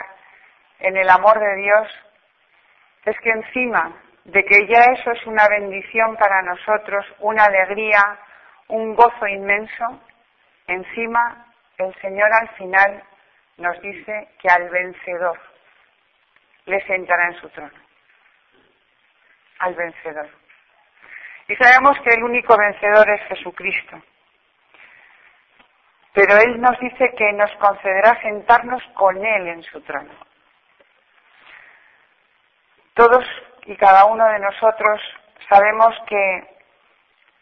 [0.81, 1.89] en el amor de Dios,
[3.05, 3.93] es que encima
[4.25, 8.19] de que ya eso es una bendición para nosotros, una alegría,
[8.67, 10.01] un gozo inmenso,
[10.67, 11.47] encima
[11.79, 13.05] el Señor al final
[13.59, 15.39] nos dice que al vencedor
[16.67, 17.88] le sentará en su trono.
[19.59, 20.29] Al vencedor.
[21.49, 24.01] Y sabemos que el único vencedor es Jesucristo.
[26.13, 30.13] Pero Él nos dice que nos concederá sentarnos con Él en su trono.
[32.95, 33.25] Todos
[33.67, 35.01] y cada uno de nosotros
[35.49, 36.59] sabemos que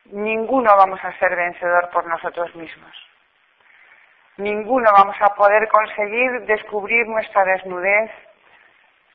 [0.07, 2.95] ninguno vamos a ser vencedor por nosotros mismos.
[4.37, 8.11] Ninguno vamos a poder conseguir descubrir nuestra desnudez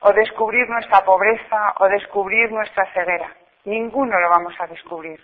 [0.02, 3.30] o descubrir nuestra pobreza o descubrir nuestra ceguera.
[3.64, 5.20] ninguno lo vamos a descubrir.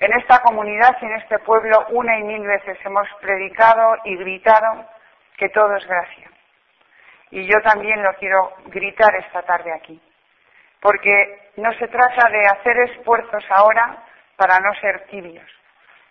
[0.00, 4.84] En esta comunidad y en este pueblo una y mil veces hemos predicado y gritado
[5.36, 6.30] que todo es gracia.
[7.30, 10.00] Y yo también lo quiero gritar esta tarde aquí.
[10.80, 14.04] Porque no se trata de hacer esfuerzos ahora
[14.36, 15.50] para no ser tibios.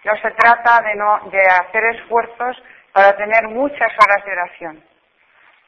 [0.04, 2.62] No se trata de, no, de hacer esfuerzos
[2.92, 4.84] para tener muchas horas de oración.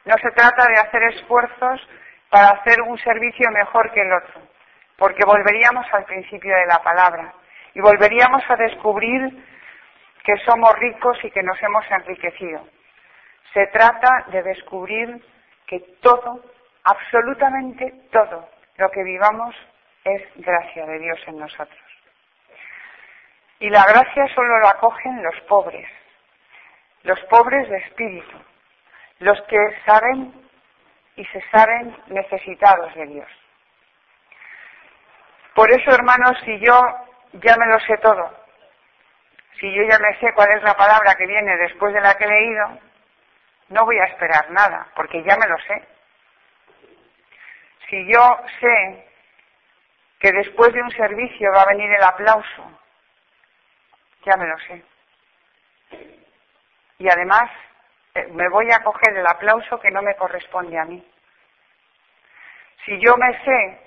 [0.08, 1.86] No se trata de hacer esfuerzos
[2.30, 4.40] para hacer un servicio mejor que el otro,
[4.96, 7.34] porque volveríamos al principio de la palabra
[7.74, 9.44] y volveríamos a descubrir
[10.24, 12.66] que somos ricos y que nos hemos enriquecido.
[13.52, 15.22] Se trata de descubrir
[15.66, 16.42] que todo,
[16.84, 19.54] absolutamente todo, lo que vivamos
[20.04, 21.84] es gracia de Dios en nosotros.
[23.58, 25.86] Y la gracia solo la acogen los pobres,
[27.02, 28.38] los pobres de espíritu,
[29.20, 30.32] los que saben
[31.16, 33.28] y se saben necesitados de Dios.
[35.54, 36.80] Por eso, hermanos, si yo
[37.32, 38.32] ya me lo sé todo,
[39.58, 42.24] si yo ya me sé cuál es la palabra que viene después de la que
[42.24, 42.78] he leído,
[43.70, 45.82] no voy a esperar nada, porque ya me lo sé.
[47.88, 49.08] Si yo sé
[50.20, 52.80] que después de un servicio va a venir el aplauso,
[54.24, 54.84] ya me lo sé.
[56.98, 57.50] Y además
[58.32, 61.04] me voy a coger el aplauso que no me corresponde a mí.
[62.84, 63.80] Si yo me sé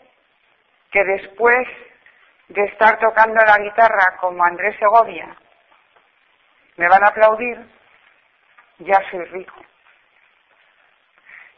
[0.92, 1.68] que después
[2.50, 5.36] de estar tocando la guitarra como Andrés Segovia,
[6.78, 7.58] me van a aplaudir,
[8.80, 9.56] ya soy rico.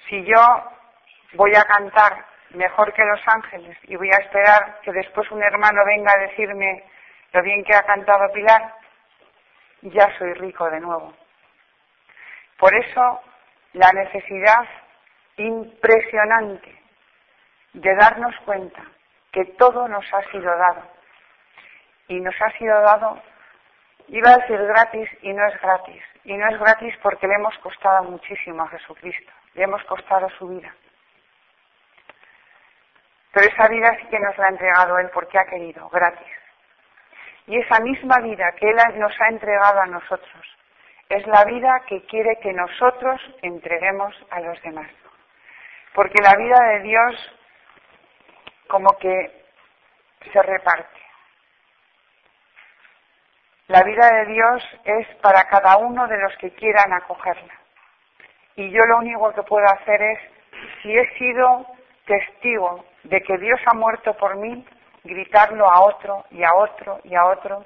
[0.07, 0.71] Si yo
[1.33, 5.83] voy a cantar mejor que los ángeles y voy a esperar que después un hermano
[5.85, 6.83] venga a decirme
[7.31, 8.73] lo bien que ha cantado Pilar,
[9.81, 11.13] ya soy rico de nuevo.
[12.63, 13.19] Por eso
[13.73, 14.65] la necesidad
[15.35, 16.73] impresionante
[17.73, 18.81] de darnos cuenta
[19.33, 20.81] que todo nos ha sido dado.
[22.07, 23.21] Y nos ha sido dado,
[24.07, 26.01] iba a decir gratis y no es gratis.
[26.23, 30.47] Y no es gratis porque le hemos costado muchísimo a Jesucristo, le hemos costado su
[30.47, 30.73] vida.
[33.33, 36.31] Pero esa vida sí que nos la ha entregado Él porque ha querido, gratis.
[37.45, 40.53] Y esa misma vida que Él nos ha entregado a nosotros
[41.09, 44.89] es la vida que quiere que nosotros entreguemos a los demás.
[45.93, 47.39] Porque la vida de Dios
[48.67, 49.43] como que
[50.31, 50.99] se reparte.
[53.67, 57.53] La vida de Dios es para cada uno de los que quieran acogerla.
[58.55, 60.19] Y yo lo único que puedo hacer es,
[60.81, 61.65] si he sido
[62.05, 64.65] testigo de que Dios ha muerto por mí,
[65.03, 67.65] gritarlo a otro y a otro y a otro,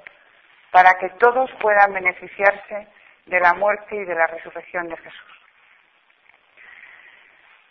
[0.70, 2.88] para que todos puedan beneficiarse
[3.28, 5.38] de la muerte y de la resurrección de Jesús.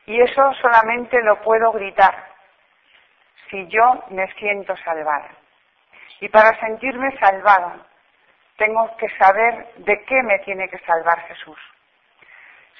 [0.05, 2.15] Y eso solamente lo puedo gritar
[3.49, 5.29] si yo me siento salvada.
[6.21, 7.85] Y para sentirme salvada,
[8.57, 11.59] tengo que saber de qué me tiene que salvar Jesús.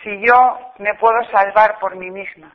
[0.04, 2.52] Si yo me puedo salvar por mí misma,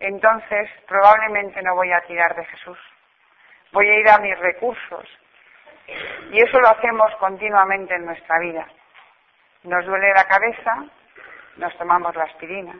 [0.00, 2.78] entonces probablemente no voy a tirar de Jesús.
[3.72, 5.06] Voy a ir a mis recursos.
[6.30, 8.66] Y eso lo hacemos continuamente en nuestra vida.
[9.64, 10.84] Nos duele la cabeza,
[11.56, 12.74] nos tomamos la aspirina.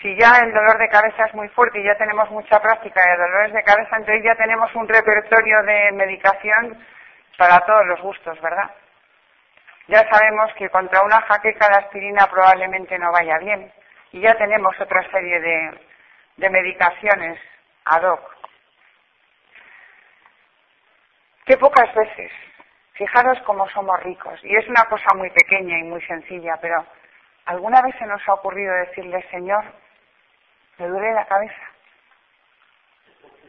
[0.00, 3.16] Si ya el dolor de cabeza es muy fuerte y ya tenemos mucha práctica de
[3.16, 6.78] dolores de cabeza, entonces ya tenemos un repertorio de medicación
[7.36, 8.70] para todos los gustos, ¿verdad?
[9.88, 13.72] Ya sabemos que contra una jaqueca la aspirina probablemente no vaya bien
[14.12, 15.80] y ya tenemos otra serie de,
[16.36, 17.38] de medicaciones
[17.84, 18.39] ad hoc.
[21.50, 22.30] Qué pocas veces,
[22.92, 26.86] fijaros cómo somos ricos, y es una cosa muy pequeña y muy sencilla, pero
[27.46, 29.64] ¿alguna vez se nos ha ocurrido decirle, Señor,
[30.78, 31.62] me duele la cabeza?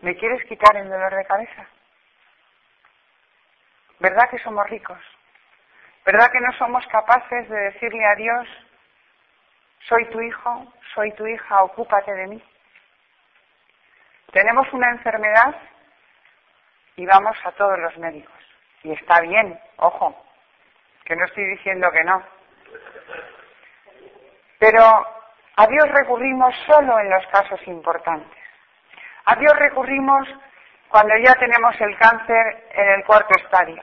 [0.01, 1.67] ¿Me quieres quitar el dolor de cabeza?
[3.99, 4.97] ¿Verdad que somos ricos?
[6.03, 8.47] ¿Verdad que no somos capaces de decirle a Dios,
[9.87, 12.43] soy tu hijo, soy tu hija, ocúpate de mí?
[14.31, 15.55] Tenemos una enfermedad
[16.95, 18.33] y vamos a todos los médicos.
[18.83, 20.15] Y está bien, ojo,
[21.05, 22.23] que no estoy diciendo que no.
[24.59, 24.83] Pero
[25.55, 28.37] a Dios recurrimos solo en los casos importantes.
[29.25, 30.27] A Dios recurrimos
[30.89, 33.81] cuando ya tenemos el cáncer en el cuarto estadio.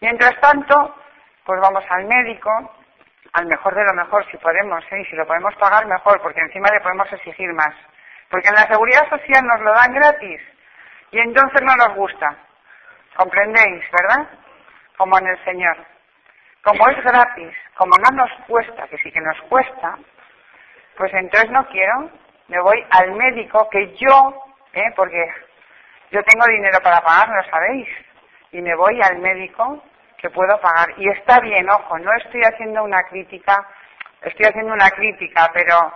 [0.00, 0.94] Mientras tanto,
[1.44, 2.50] pues vamos al médico,
[3.32, 5.00] al mejor de lo mejor si podemos, ¿eh?
[5.00, 7.74] y si lo podemos pagar mejor, porque encima le podemos exigir más.
[8.30, 10.40] Porque en la seguridad social nos lo dan gratis
[11.10, 12.36] y entonces no nos gusta.
[13.16, 14.28] ¿Comprendéis, verdad?
[14.96, 15.76] Como en el Señor.
[16.62, 19.98] Como es gratis, como no nos cuesta, que sí que nos cuesta,
[20.96, 22.10] pues entonces no quiero,
[22.48, 24.92] me voy al médico que yo, ¿eh?
[24.96, 25.32] porque
[26.10, 27.88] Yo tengo dinero para pagar, lo sabéis,
[28.50, 29.82] y me voy al médico
[30.16, 30.88] que puedo pagar.
[30.96, 33.66] Y está bien, ojo, no estoy haciendo una crítica,
[34.22, 35.92] estoy haciendo una crítica, pero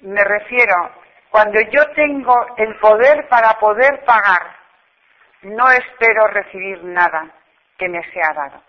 [0.00, 0.90] me refiero,
[1.34, 4.54] cuando yo tengo el poder para poder pagar,
[5.42, 7.28] no espero recibir nada
[7.76, 8.62] que me sea dado.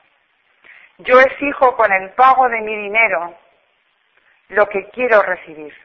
[0.97, 3.35] Yo exijo con el pago de mi dinero
[4.47, 5.75] lo que quiero recibir.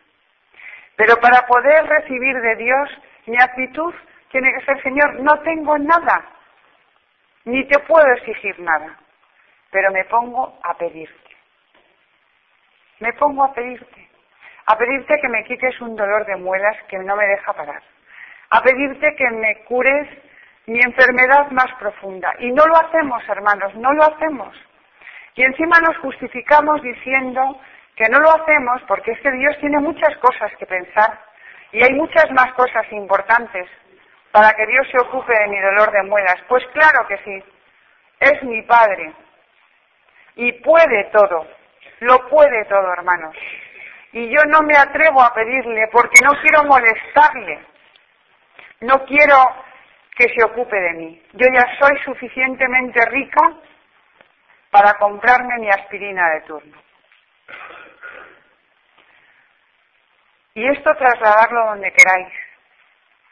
[0.96, 2.88] Pero para poder recibir de Dios,
[3.26, 3.94] mi actitud
[4.30, 6.30] tiene que ser, Señor, no tengo nada,
[7.44, 8.98] ni te puedo exigir nada,
[9.70, 11.36] pero me pongo a pedirte.
[13.00, 14.09] Me pongo a pedirte.
[14.70, 17.82] A pedirte que me quites un dolor de muelas que no me deja parar.
[18.50, 20.06] A pedirte que me cures
[20.66, 22.32] mi enfermedad más profunda.
[22.38, 24.56] Y no lo hacemos, hermanos, no lo hacemos.
[25.34, 27.60] Y encima nos justificamos diciendo
[27.96, 31.18] que no lo hacemos porque es que Dios tiene muchas cosas que pensar
[31.72, 33.68] y hay muchas más cosas importantes
[34.30, 36.36] para que Dios se ocupe de mi dolor de muelas.
[36.46, 37.42] Pues claro que sí,
[38.20, 39.14] es mi Padre
[40.36, 41.44] y puede todo,
[41.98, 43.34] lo puede todo, hermanos.
[44.12, 47.64] Y yo no me atrevo a pedirle porque no quiero molestarle,
[48.80, 49.36] no quiero
[50.16, 51.22] que se ocupe de mí.
[51.32, 53.40] Yo ya soy suficientemente rica
[54.70, 56.76] para comprarme mi aspirina de turno.
[60.54, 62.32] Y esto trasladarlo donde queráis,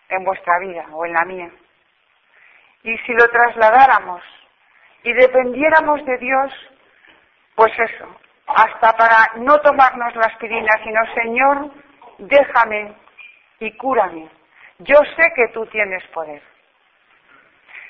[0.08, 1.50] en vuestra vida o en la mía.
[2.84, 4.22] Y si lo trasladáramos
[5.02, 6.52] y dependiéramos de Dios,
[7.54, 11.70] pues eso, hasta para no tomarnos la aspirina, sino Señor,
[12.18, 12.94] déjame
[13.60, 14.28] y cúrame.
[14.78, 16.42] Yo sé que tú tienes poder.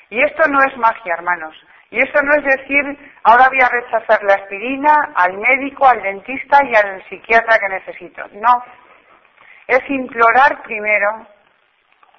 [0.09, 1.55] Y esto no es magia, hermanos.
[1.91, 6.59] Y esto no es decir, ahora voy a rechazar la aspirina al médico, al dentista
[6.65, 8.23] y al psiquiatra que necesito.
[8.33, 8.63] No.
[9.67, 11.27] Es implorar primero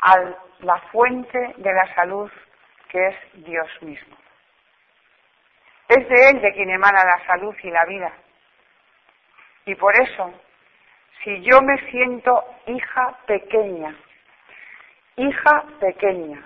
[0.02, 0.16] a
[0.60, 2.30] la fuente de la salud
[2.88, 4.16] que es Dios mismo.
[5.88, 8.12] Es de Él de quien emana la salud y la vida.
[9.66, 10.32] Y por eso,
[11.22, 13.94] si yo me siento hija pequeña,
[15.16, 16.42] hija pequeña,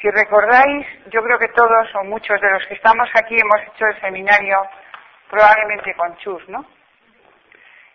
[0.00, 3.86] si recordáis, yo creo que todos o muchos de los que estamos aquí hemos hecho
[3.86, 4.62] el seminario
[5.28, 6.64] probablemente con Chus, ¿no?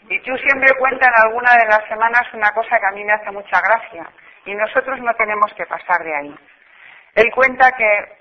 [0.08, 3.14] Y Chus siempre cuenta en alguna de las semanas una cosa que a mí me
[3.14, 4.08] hace mucha gracia
[4.46, 6.36] y nosotros no tenemos que pasar de ahí.
[7.16, 8.18] Él cuenta que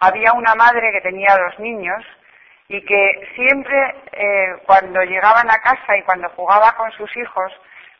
[0.00, 2.04] había una madre que tenía dos niños
[2.68, 7.52] y que siempre eh, cuando llegaban a casa y cuando jugaba con sus hijos,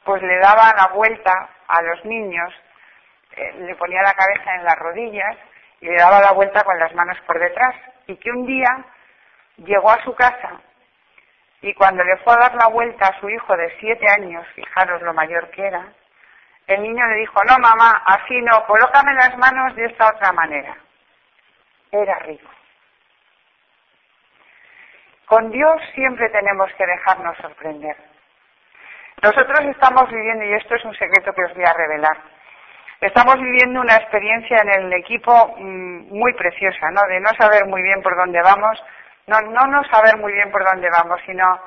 [0.05, 1.33] pues le daba la vuelta
[1.67, 2.53] a los niños
[3.39, 5.37] eh, le ponía la cabeza en las rodillas
[5.81, 7.75] y le daba la vuelta con las manos por detrás.
[8.07, 8.85] Y que un día
[9.59, 10.61] llegó a su casa
[11.61, 15.03] y cuando le fue a dar la vuelta a su hijo de siete años, fijaros
[15.03, 15.85] lo mayor que era,
[16.67, 20.77] el niño le dijo, no mamá, así no, colócame las manos de esta otra manera.
[21.91, 22.51] Era rico.
[25.29, 27.97] Con Dios siempre tenemos que dejarnos sorprender.
[29.23, 32.17] Nosotros estamos viviendo, y esto es un secreto que os voy a revelar,
[33.01, 37.01] Estamos viviendo una experiencia en el equipo mm, muy preciosa, ¿no?
[37.09, 38.83] De no saber muy bien por dónde vamos,
[39.29, 41.61] no, no no saber muy bien por dónde vamos, sino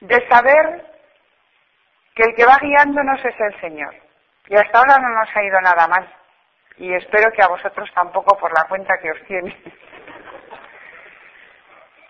[0.00, 0.84] de saber
[2.14, 3.94] que el que va guiándonos es el Señor.
[4.48, 6.06] Y hasta ahora no nos ha ido nada mal.
[6.76, 9.56] Y espero que a vosotros tampoco por la cuenta que os tiene.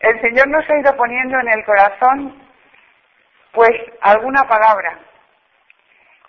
[0.01, 2.43] El Señor nos ha ido poniendo en el corazón,
[3.53, 4.99] pues, alguna palabra.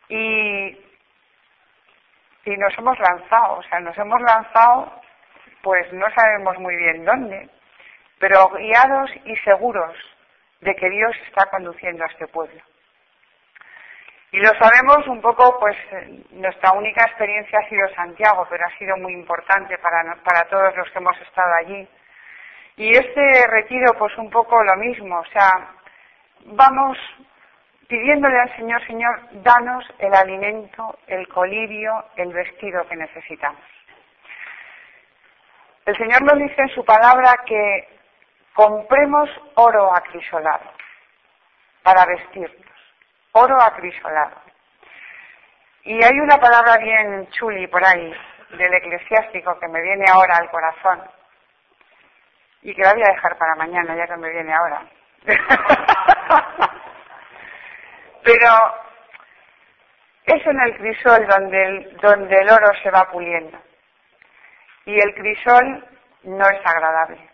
[0.10, 0.78] Y
[2.50, 4.92] y nos hemos lanzado, o sea, nos hemos lanzado,
[5.62, 7.50] pues no sabemos muy bien dónde,
[8.18, 9.96] pero guiados y seguros
[10.62, 12.62] de que Dios está conduciendo a este pueblo.
[14.32, 15.76] Y lo sabemos un poco, pues
[16.32, 20.90] nuestra única experiencia ha sido Santiago, pero ha sido muy importante para, para todos los
[20.92, 21.88] que hemos estado allí.
[22.80, 25.68] Y este retiro, pues un poco lo mismo, o sea,
[26.46, 26.98] vamos
[27.90, 33.60] pidiéndole al Señor, Señor, danos el alimento, el colivio, el vestido que necesitamos.
[35.86, 37.90] El Señor nos dice en su palabra que
[38.54, 40.72] compremos oro acrisolado
[41.84, 42.78] para vestirnos,
[43.34, 44.38] oro acrisolado.
[45.84, 48.16] Y hay una palabra bien chuli por ahí
[48.52, 51.19] del eclesiástico que me viene ahora al corazón
[52.62, 54.82] y que la voy a dejar para mañana ya que me viene ahora.
[58.24, 58.76] Pero
[60.26, 63.58] es en el crisol donde el, donde el oro se va puliendo.
[64.86, 65.86] Y el crisol
[66.24, 67.30] no es agradable.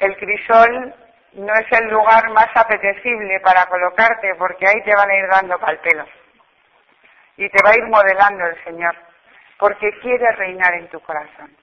[0.00, 0.94] El crisol
[1.34, 5.58] no es el lugar más apetecible para colocarte porque ahí te van a ir dando
[5.58, 6.06] pal pelo.
[7.36, 8.94] y te va a ir modelando el Señor,
[9.58, 11.56] porque quiere reinar en tu corazón.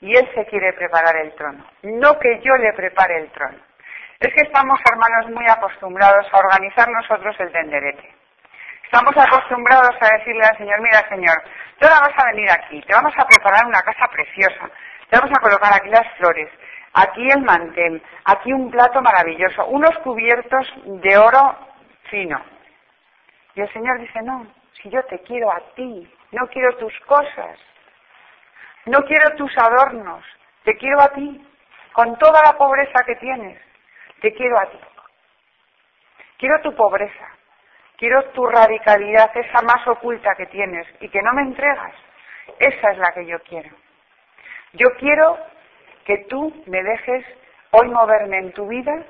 [0.00, 3.58] Y Él se quiere preparar el trono, no que yo le prepare el trono.
[4.20, 8.14] Es que estamos, hermanos, muy acostumbrados a organizar nosotros el tenderete.
[8.84, 11.36] Estamos acostumbrados a decirle al Señor, mira Señor,
[11.78, 14.70] tú ahora vas a venir aquí, te vamos a preparar una casa preciosa,
[15.10, 16.48] te vamos a colocar aquí las flores,
[16.94, 21.58] aquí el mantel, aquí un plato maravilloso, unos cubiertos de oro
[22.10, 22.40] fino.
[23.54, 24.46] Y el Señor dice, no,
[24.82, 27.58] si yo te quiero a ti, no quiero tus cosas,
[28.88, 30.24] no quiero tus adornos,
[30.64, 31.46] te quiero a ti,
[31.92, 33.60] con toda la pobreza que tienes,
[34.20, 34.78] te quiero a ti.
[36.38, 37.28] Quiero tu pobreza,
[37.96, 41.92] quiero tu radicalidad, esa más oculta que tienes y que no me entregas.
[42.58, 43.70] Esa es la que yo quiero.
[44.74, 45.38] Yo quiero
[46.04, 47.24] que tú me dejes
[47.72, 49.04] hoy moverme en tu vida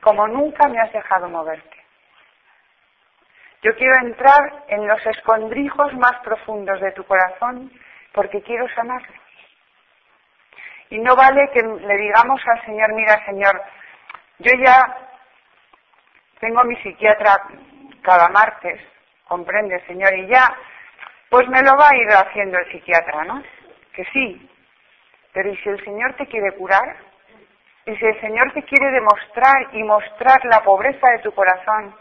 [0.00, 1.76] como nunca me has dejado moverte.
[3.62, 7.70] Yo quiero entrar en los escondrijos más profundos de tu corazón
[8.12, 9.14] porque quiero sanarlo.
[10.90, 13.62] Y no vale que le digamos al Señor, mira Señor,
[14.38, 14.96] yo ya
[16.38, 17.42] tengo mi psiquiatra
[18.02, 18.80] cada martes,
[19.26, 20.54] comprende Señor, y ya,
[21.30, 23.42] pues me lo va a ir haciendo el psiquiatra, ¿no?
[23.94, 24.50] Que sí.
[25.32, 26.96] Pero ¿y si el Señor te quiere curar?
[27.86, 31.94] ¿Y si el Señor te quiere demostrar y mostrar la pobreza de tu corazón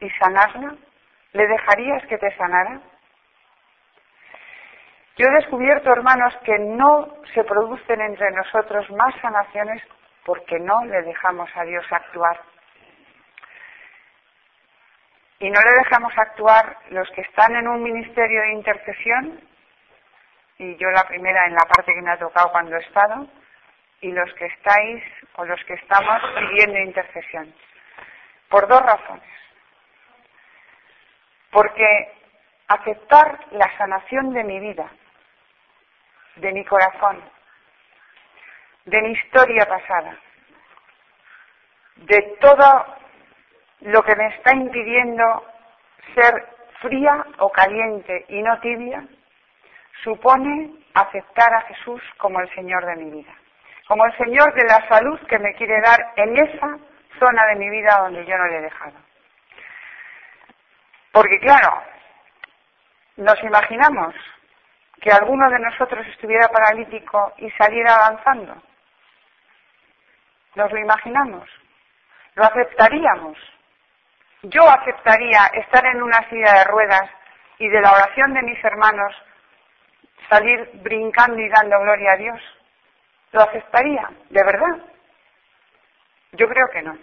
[0.00, 0.74] y sanarla?
[1.32, 2.80] ¿Le dejarías que te sanara?
[5.16, 9.82] Yo he descubierto, hermanos, que no se producen entre nosotros más sanaciones
[10.24, 12.40] porque no le dejamos a Dios actuar.
[15.38, 19.40] Y no le dejamos actuar los que están en un ministerio de intercesión,
[20.58, 23.26] y yo la primera en la parte que me ha tocado cuando he estado,
[24.00, 25.02] y los que estáis
[25.36, 27.52] o los que estamos pidiendo intercesión.
[28.48, 29.32] Por dos razones
[31.52, 32.12] porque
[32.66, 34.90] aceptar la sanación de mi vida,
[36.36, 37.22] de mi corazón,
[38.84, 40.16] de mi historia pasada,
[41.96, 42.96] de todo
[43.80, 45.46] lo que me está impidiendo
[46.14, 46.48] ser
[46.80, 49.04] fría o caliente y no tibia,
[50.02, 53.32] supone aceptar a Jesús como el Señor de mi vida,
[53.86, 56.78] como el Señor de la salud que me quiere dar en esa
[57.18, 58.98] zona de mi vida donde yo no le he dejado.
[61.12, 61.82] Porque claro,
[63.16, 64.14] nos imaginamos
[65.02, 68.54] que alguno de nosotros estuviera paralítico y saliera avanzando.
[70.54, 71.48] Nos lo imaginamos.
[72.36, 73.36] Lo aceptaríamos.
[74.42, 77.10] Yo aceptaría estar en una silla de ruedas
[77.58, 79.12] y de la oración de mis hermanos
[80.28, 82.40] salir brincando y dando gloria a Dios.
[83.32, 84.08] ¿Lo aceptaría?
[84.30, 84.86] ¿De verdad?
[86.32, 86.96] Yo creo que no.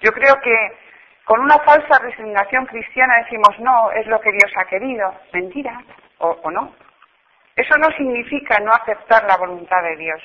[0.00, 0.78] Yo creo que
[1.26, 5.14] con una falsa resignación cristiana decimos, no, es lo que Dios ha querido.
[5.32, 5.78] Mentira,
[6.18, 6.74] o, o no.
[7.56, 10.22] Eso no significa no aceptar la voluntad de Dios.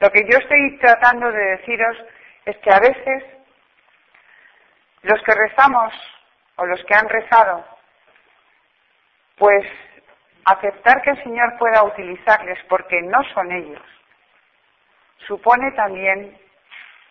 [0.00, 1.96] Lo que yo estoy tratando de deciros
[2.44, 3.24] es que a veces
[5.02, 5.92] los que rezamos
[6.56, 7.64] o los que han rezado,
[9.36, 9.66] pues
[10.44, 13.82] aceptar que el Señor pueda utilizarles porque no son ellos,
[15.26, 16.36] supone también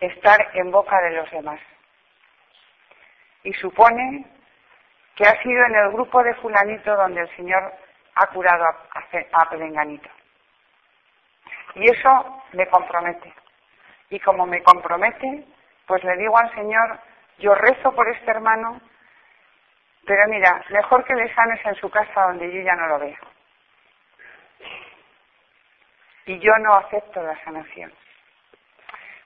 [0.00, 1.60] estar en boca de los demás
[3.44, 4.26] y supone
[5.14, 7.72] que ha sido en el grupo de fulanito donde el Señor
[8.14, 10.08] ha curado a, Pelenganito.
[11.74, 13.32] Y eso me compromete.
[14.10, 15.44] Y como me compromete,
[15.86, 16.98] pues le digo al Señor,
[17.38, 18.80] yo rezo por este hermano,
[20.06, 23.16] pero mira, mejor que le sanes en su casa donde yo ya no lo veo.
[26.26, 27.92] Y yo no acepto la sanación.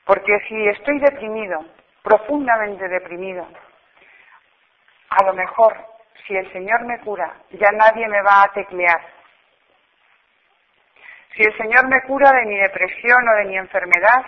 [0.04, 1.64] Porque si estoy deprimido,
[2.02, 3.46] profundamente deprimido,
[5.10, 5.76] a lo mejor,
[6.26, 9.00] si el Señor me cura, ya nadie me va a teclear.
[11.34, 14.24] Si el Señor me cura de mi depresión o de mi enfermedad,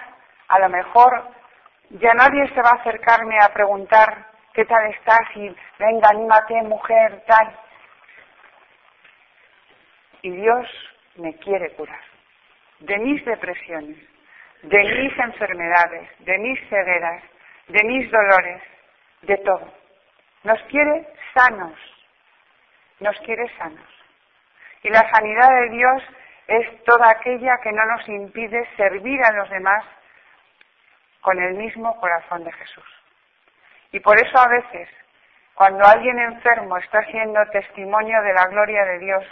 [0.49, 1.29] a lo mejor
[1.91, 7.23] ya nadie se va a acercarme a preguntar qué tal estás y venga, anímate, mujer,
[7.27, 7.59] tal.
[10.23, 10.69] Y Dios
[11.17, 12.09] me quiere curar
[12.81, 13.97] de mis depresiones,
[14.63, 17.23] de mis enfermedades, de mis cegueras,
[17.69, 18.63] de mis dolores,
[19.23, 19.78] de todo.
[20.45, 21.79] Nos quiere sanos,
[23.01, 23.89] nos quiere sanos.
[24.83, 26.03] Y la sanidad de Dios
[26.47, 29.85] es toda aquella que no nos impide servir a los demás
[31.21, 32.85] con el mismo corazón de Jesús.
[33.93, 34.89] Y por eso a veces,
[35.55, 39.25] cuando alguien enfermo está siendo testimonio de la gloria de Dios,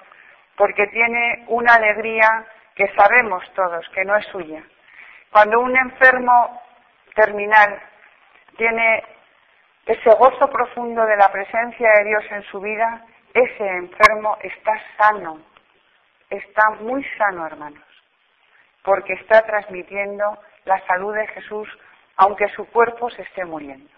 [0.57, 2.45] porque tiene una alegría
[2.75, 4.63] que sabemos todos que no es suya,
[5.31, 6.63] cuando un enfermo
[7.15, 7.81] terminal
[8.57, 9.05] tiene
[9.87, 15.41] ese gozo profundo de la presencia de Dios en su vida, ese enfermo está sano,
[16.29, 17.85] está muy sano, hermanos,
[18.83, 21.69] porque está transmitiendo la salud de Jesús,
[22.17, 23.89] aunque su cuerpo se esté muriendo.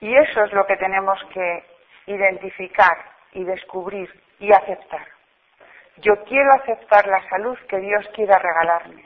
[0.00, 1.64] Y eso es lo que tenemos que
[2.06, 2.98] identificar
[3.32, 4.08] y descubrir
[4.40, 5.06] y aceptar.
[5.96, 9.04] Yo quiero aceptar la salud que Dios quiera regalarme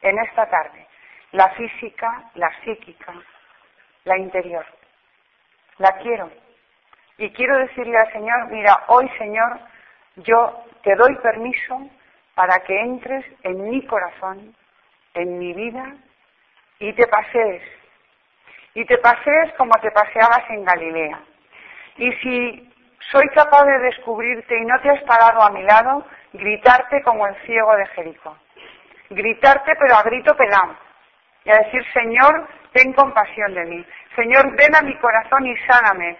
[0.00, 0.86] en esta tarde,
[1.32, 3.12] la física, la psíquica,
[4.08, 4.66] la interior.
[5.78, 6.30] La quiero.
[7.18, 9.60] Y quiero decirle al Señor, mira, hoy Señor,
[10.16, 11.88] yo te doy permiso
[12.34, 14.54] para que entres en mi corazón,
[15.14, 15.94] en mi vida,
[16.78, 17.62] y te pasees.
[18.74, 21.20] Y te pasees como te paseabas en Galilea.
[21.96, 22.72] Y si
[23.10, 27.34] soy capaz de descubrirte y no te has parado a mi lado, gritarte como el
[27.46, 28.36] ciego de Jericó.
[29.10, 30.76] Gritarte pero a grito pelado.
[31.44, 32.48] Y a decir, Señor,
[32.78, 33.84] ten compasión de mí.
[34.14, 36.16] Señor, ven a mi corazón y sáname.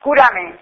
[0.00, 0.56] Cúrame.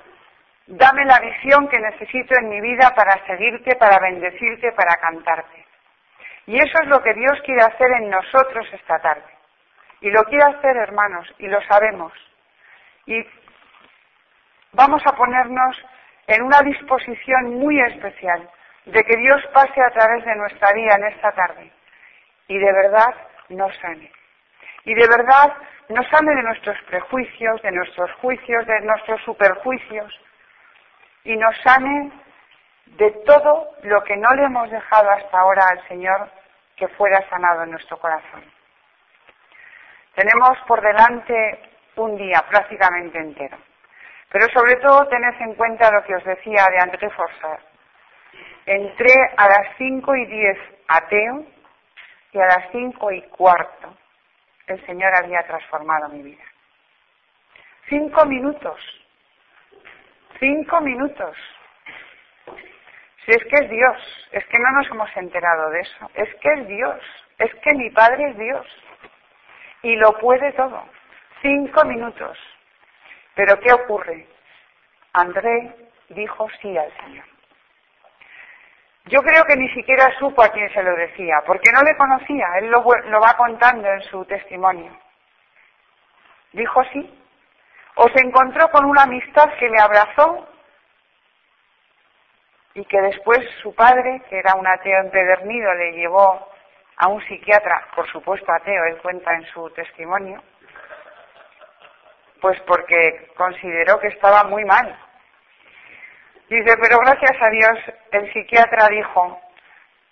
[0.67, 5.65] Dame la visión que necesito en mi vida para seguirte, para bendecirte, para cantarte.
[6.47, 9.33] Y eso es lo que Dios quiere hacer en nosotros esta tarde.
[10.01, 12.13] Y lo quiere hacer, hermanos, y lo sabemos.
[13.07, 13.25] Y
[14.73, 15.77] vamos a ponernos
[16.27, 18.49] en una disposición muy especial
[18.85, 21.73] de que Dios pase a través de nuestra vida en esta tarde
[22.47, 23.15] y de verdad
[23.49, 24.11] nos sane.
[24.85, 25.57] Y de verdad
[25.89, 30.21] nos sane de nuestros prejuicios, de nuestros juicios, de nuestros superjuicios
[31.25, 32.13] y nos sane
[32.87, 36.31] de todo lo que no le hemos dejado hasta ahora al Señor
[36.77, 38.45] que fuera sanado en nuestro corazón.
[40.15, 41.61] Tenemos por delante
[41.97, 43.57] un día prácticamente entero.
[44.31, 47.65] Pero sobre todo tened en cuenta lo que os decía de André Forsyth.
[48.67, 50.59] Entré a las cinco y diez
[50.89, 51.45] ateo
[52.33, 53.97] y a las cinco y cuarto
[54.69, 56.45] el Señor había transformado mi vida.
[57.89, 58.81] Cinco minutos.
[60.39, 61.37] Cinco minutos.
[63.25, 66.11] Si es que es Dios, es que no nos hemos enterado de eso.
[66.15, 67.01] Es que es Dios,
[67.39, 68.67] es que mi Padre es Dios.
[69.83, 70.85] Y lo puede todo.
[71.43, 72.39] Cinco minutos.
[73.35, 74.27] Pero ¿qué ocurre?
[75.13, 75.75] André
[76.09, 77.25] dijo sí al Señor.
[79.09, 82.47] Yo creo que ni siquiera supo a quién se lo decía, porque no le conocía,
[82.59, 84.93] él lo, lo va contando en su testimonio.
[86.53, 87.19] Dijo sí.
[87.95, 90.47] O se encontró con una amistad que le abrazó
[92.75, 96.53] y que después su padre, que era un ateo empedernido, le llevó
[96.99, 100.43] a un psiquiatra, por supuesto ateo, él cuenta en su testimonio,
[102.41, 104.97] pues porque consideró que estaba muy mal.
[106.49, 107.79] Dice, pero gracias a Dios
[108.13, 109.41] el psiquiatra dijo,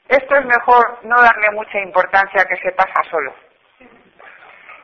[0.09, 3.35] esto es mejor no darle mucha importancia que se pasa solo.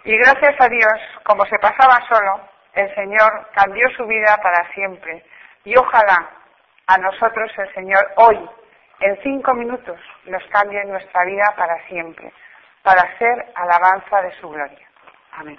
[0.04, 0.92] Y gracias a Dios,
[1.24, 2.40] como se pasaba solo,
[2.72, 5.22] el Señor cambió su vida para siempre.
[5.64, 6.30] Y ojalá
[6.86, 8.48] a nosotros el Señor hoy,
[9.00, 12.32] en cinco minutos, nos cambie nuestra vida para siempre,
[12.82, 14.88] para ser alabanza de su gloria.
[15.32, 15.58] Amén.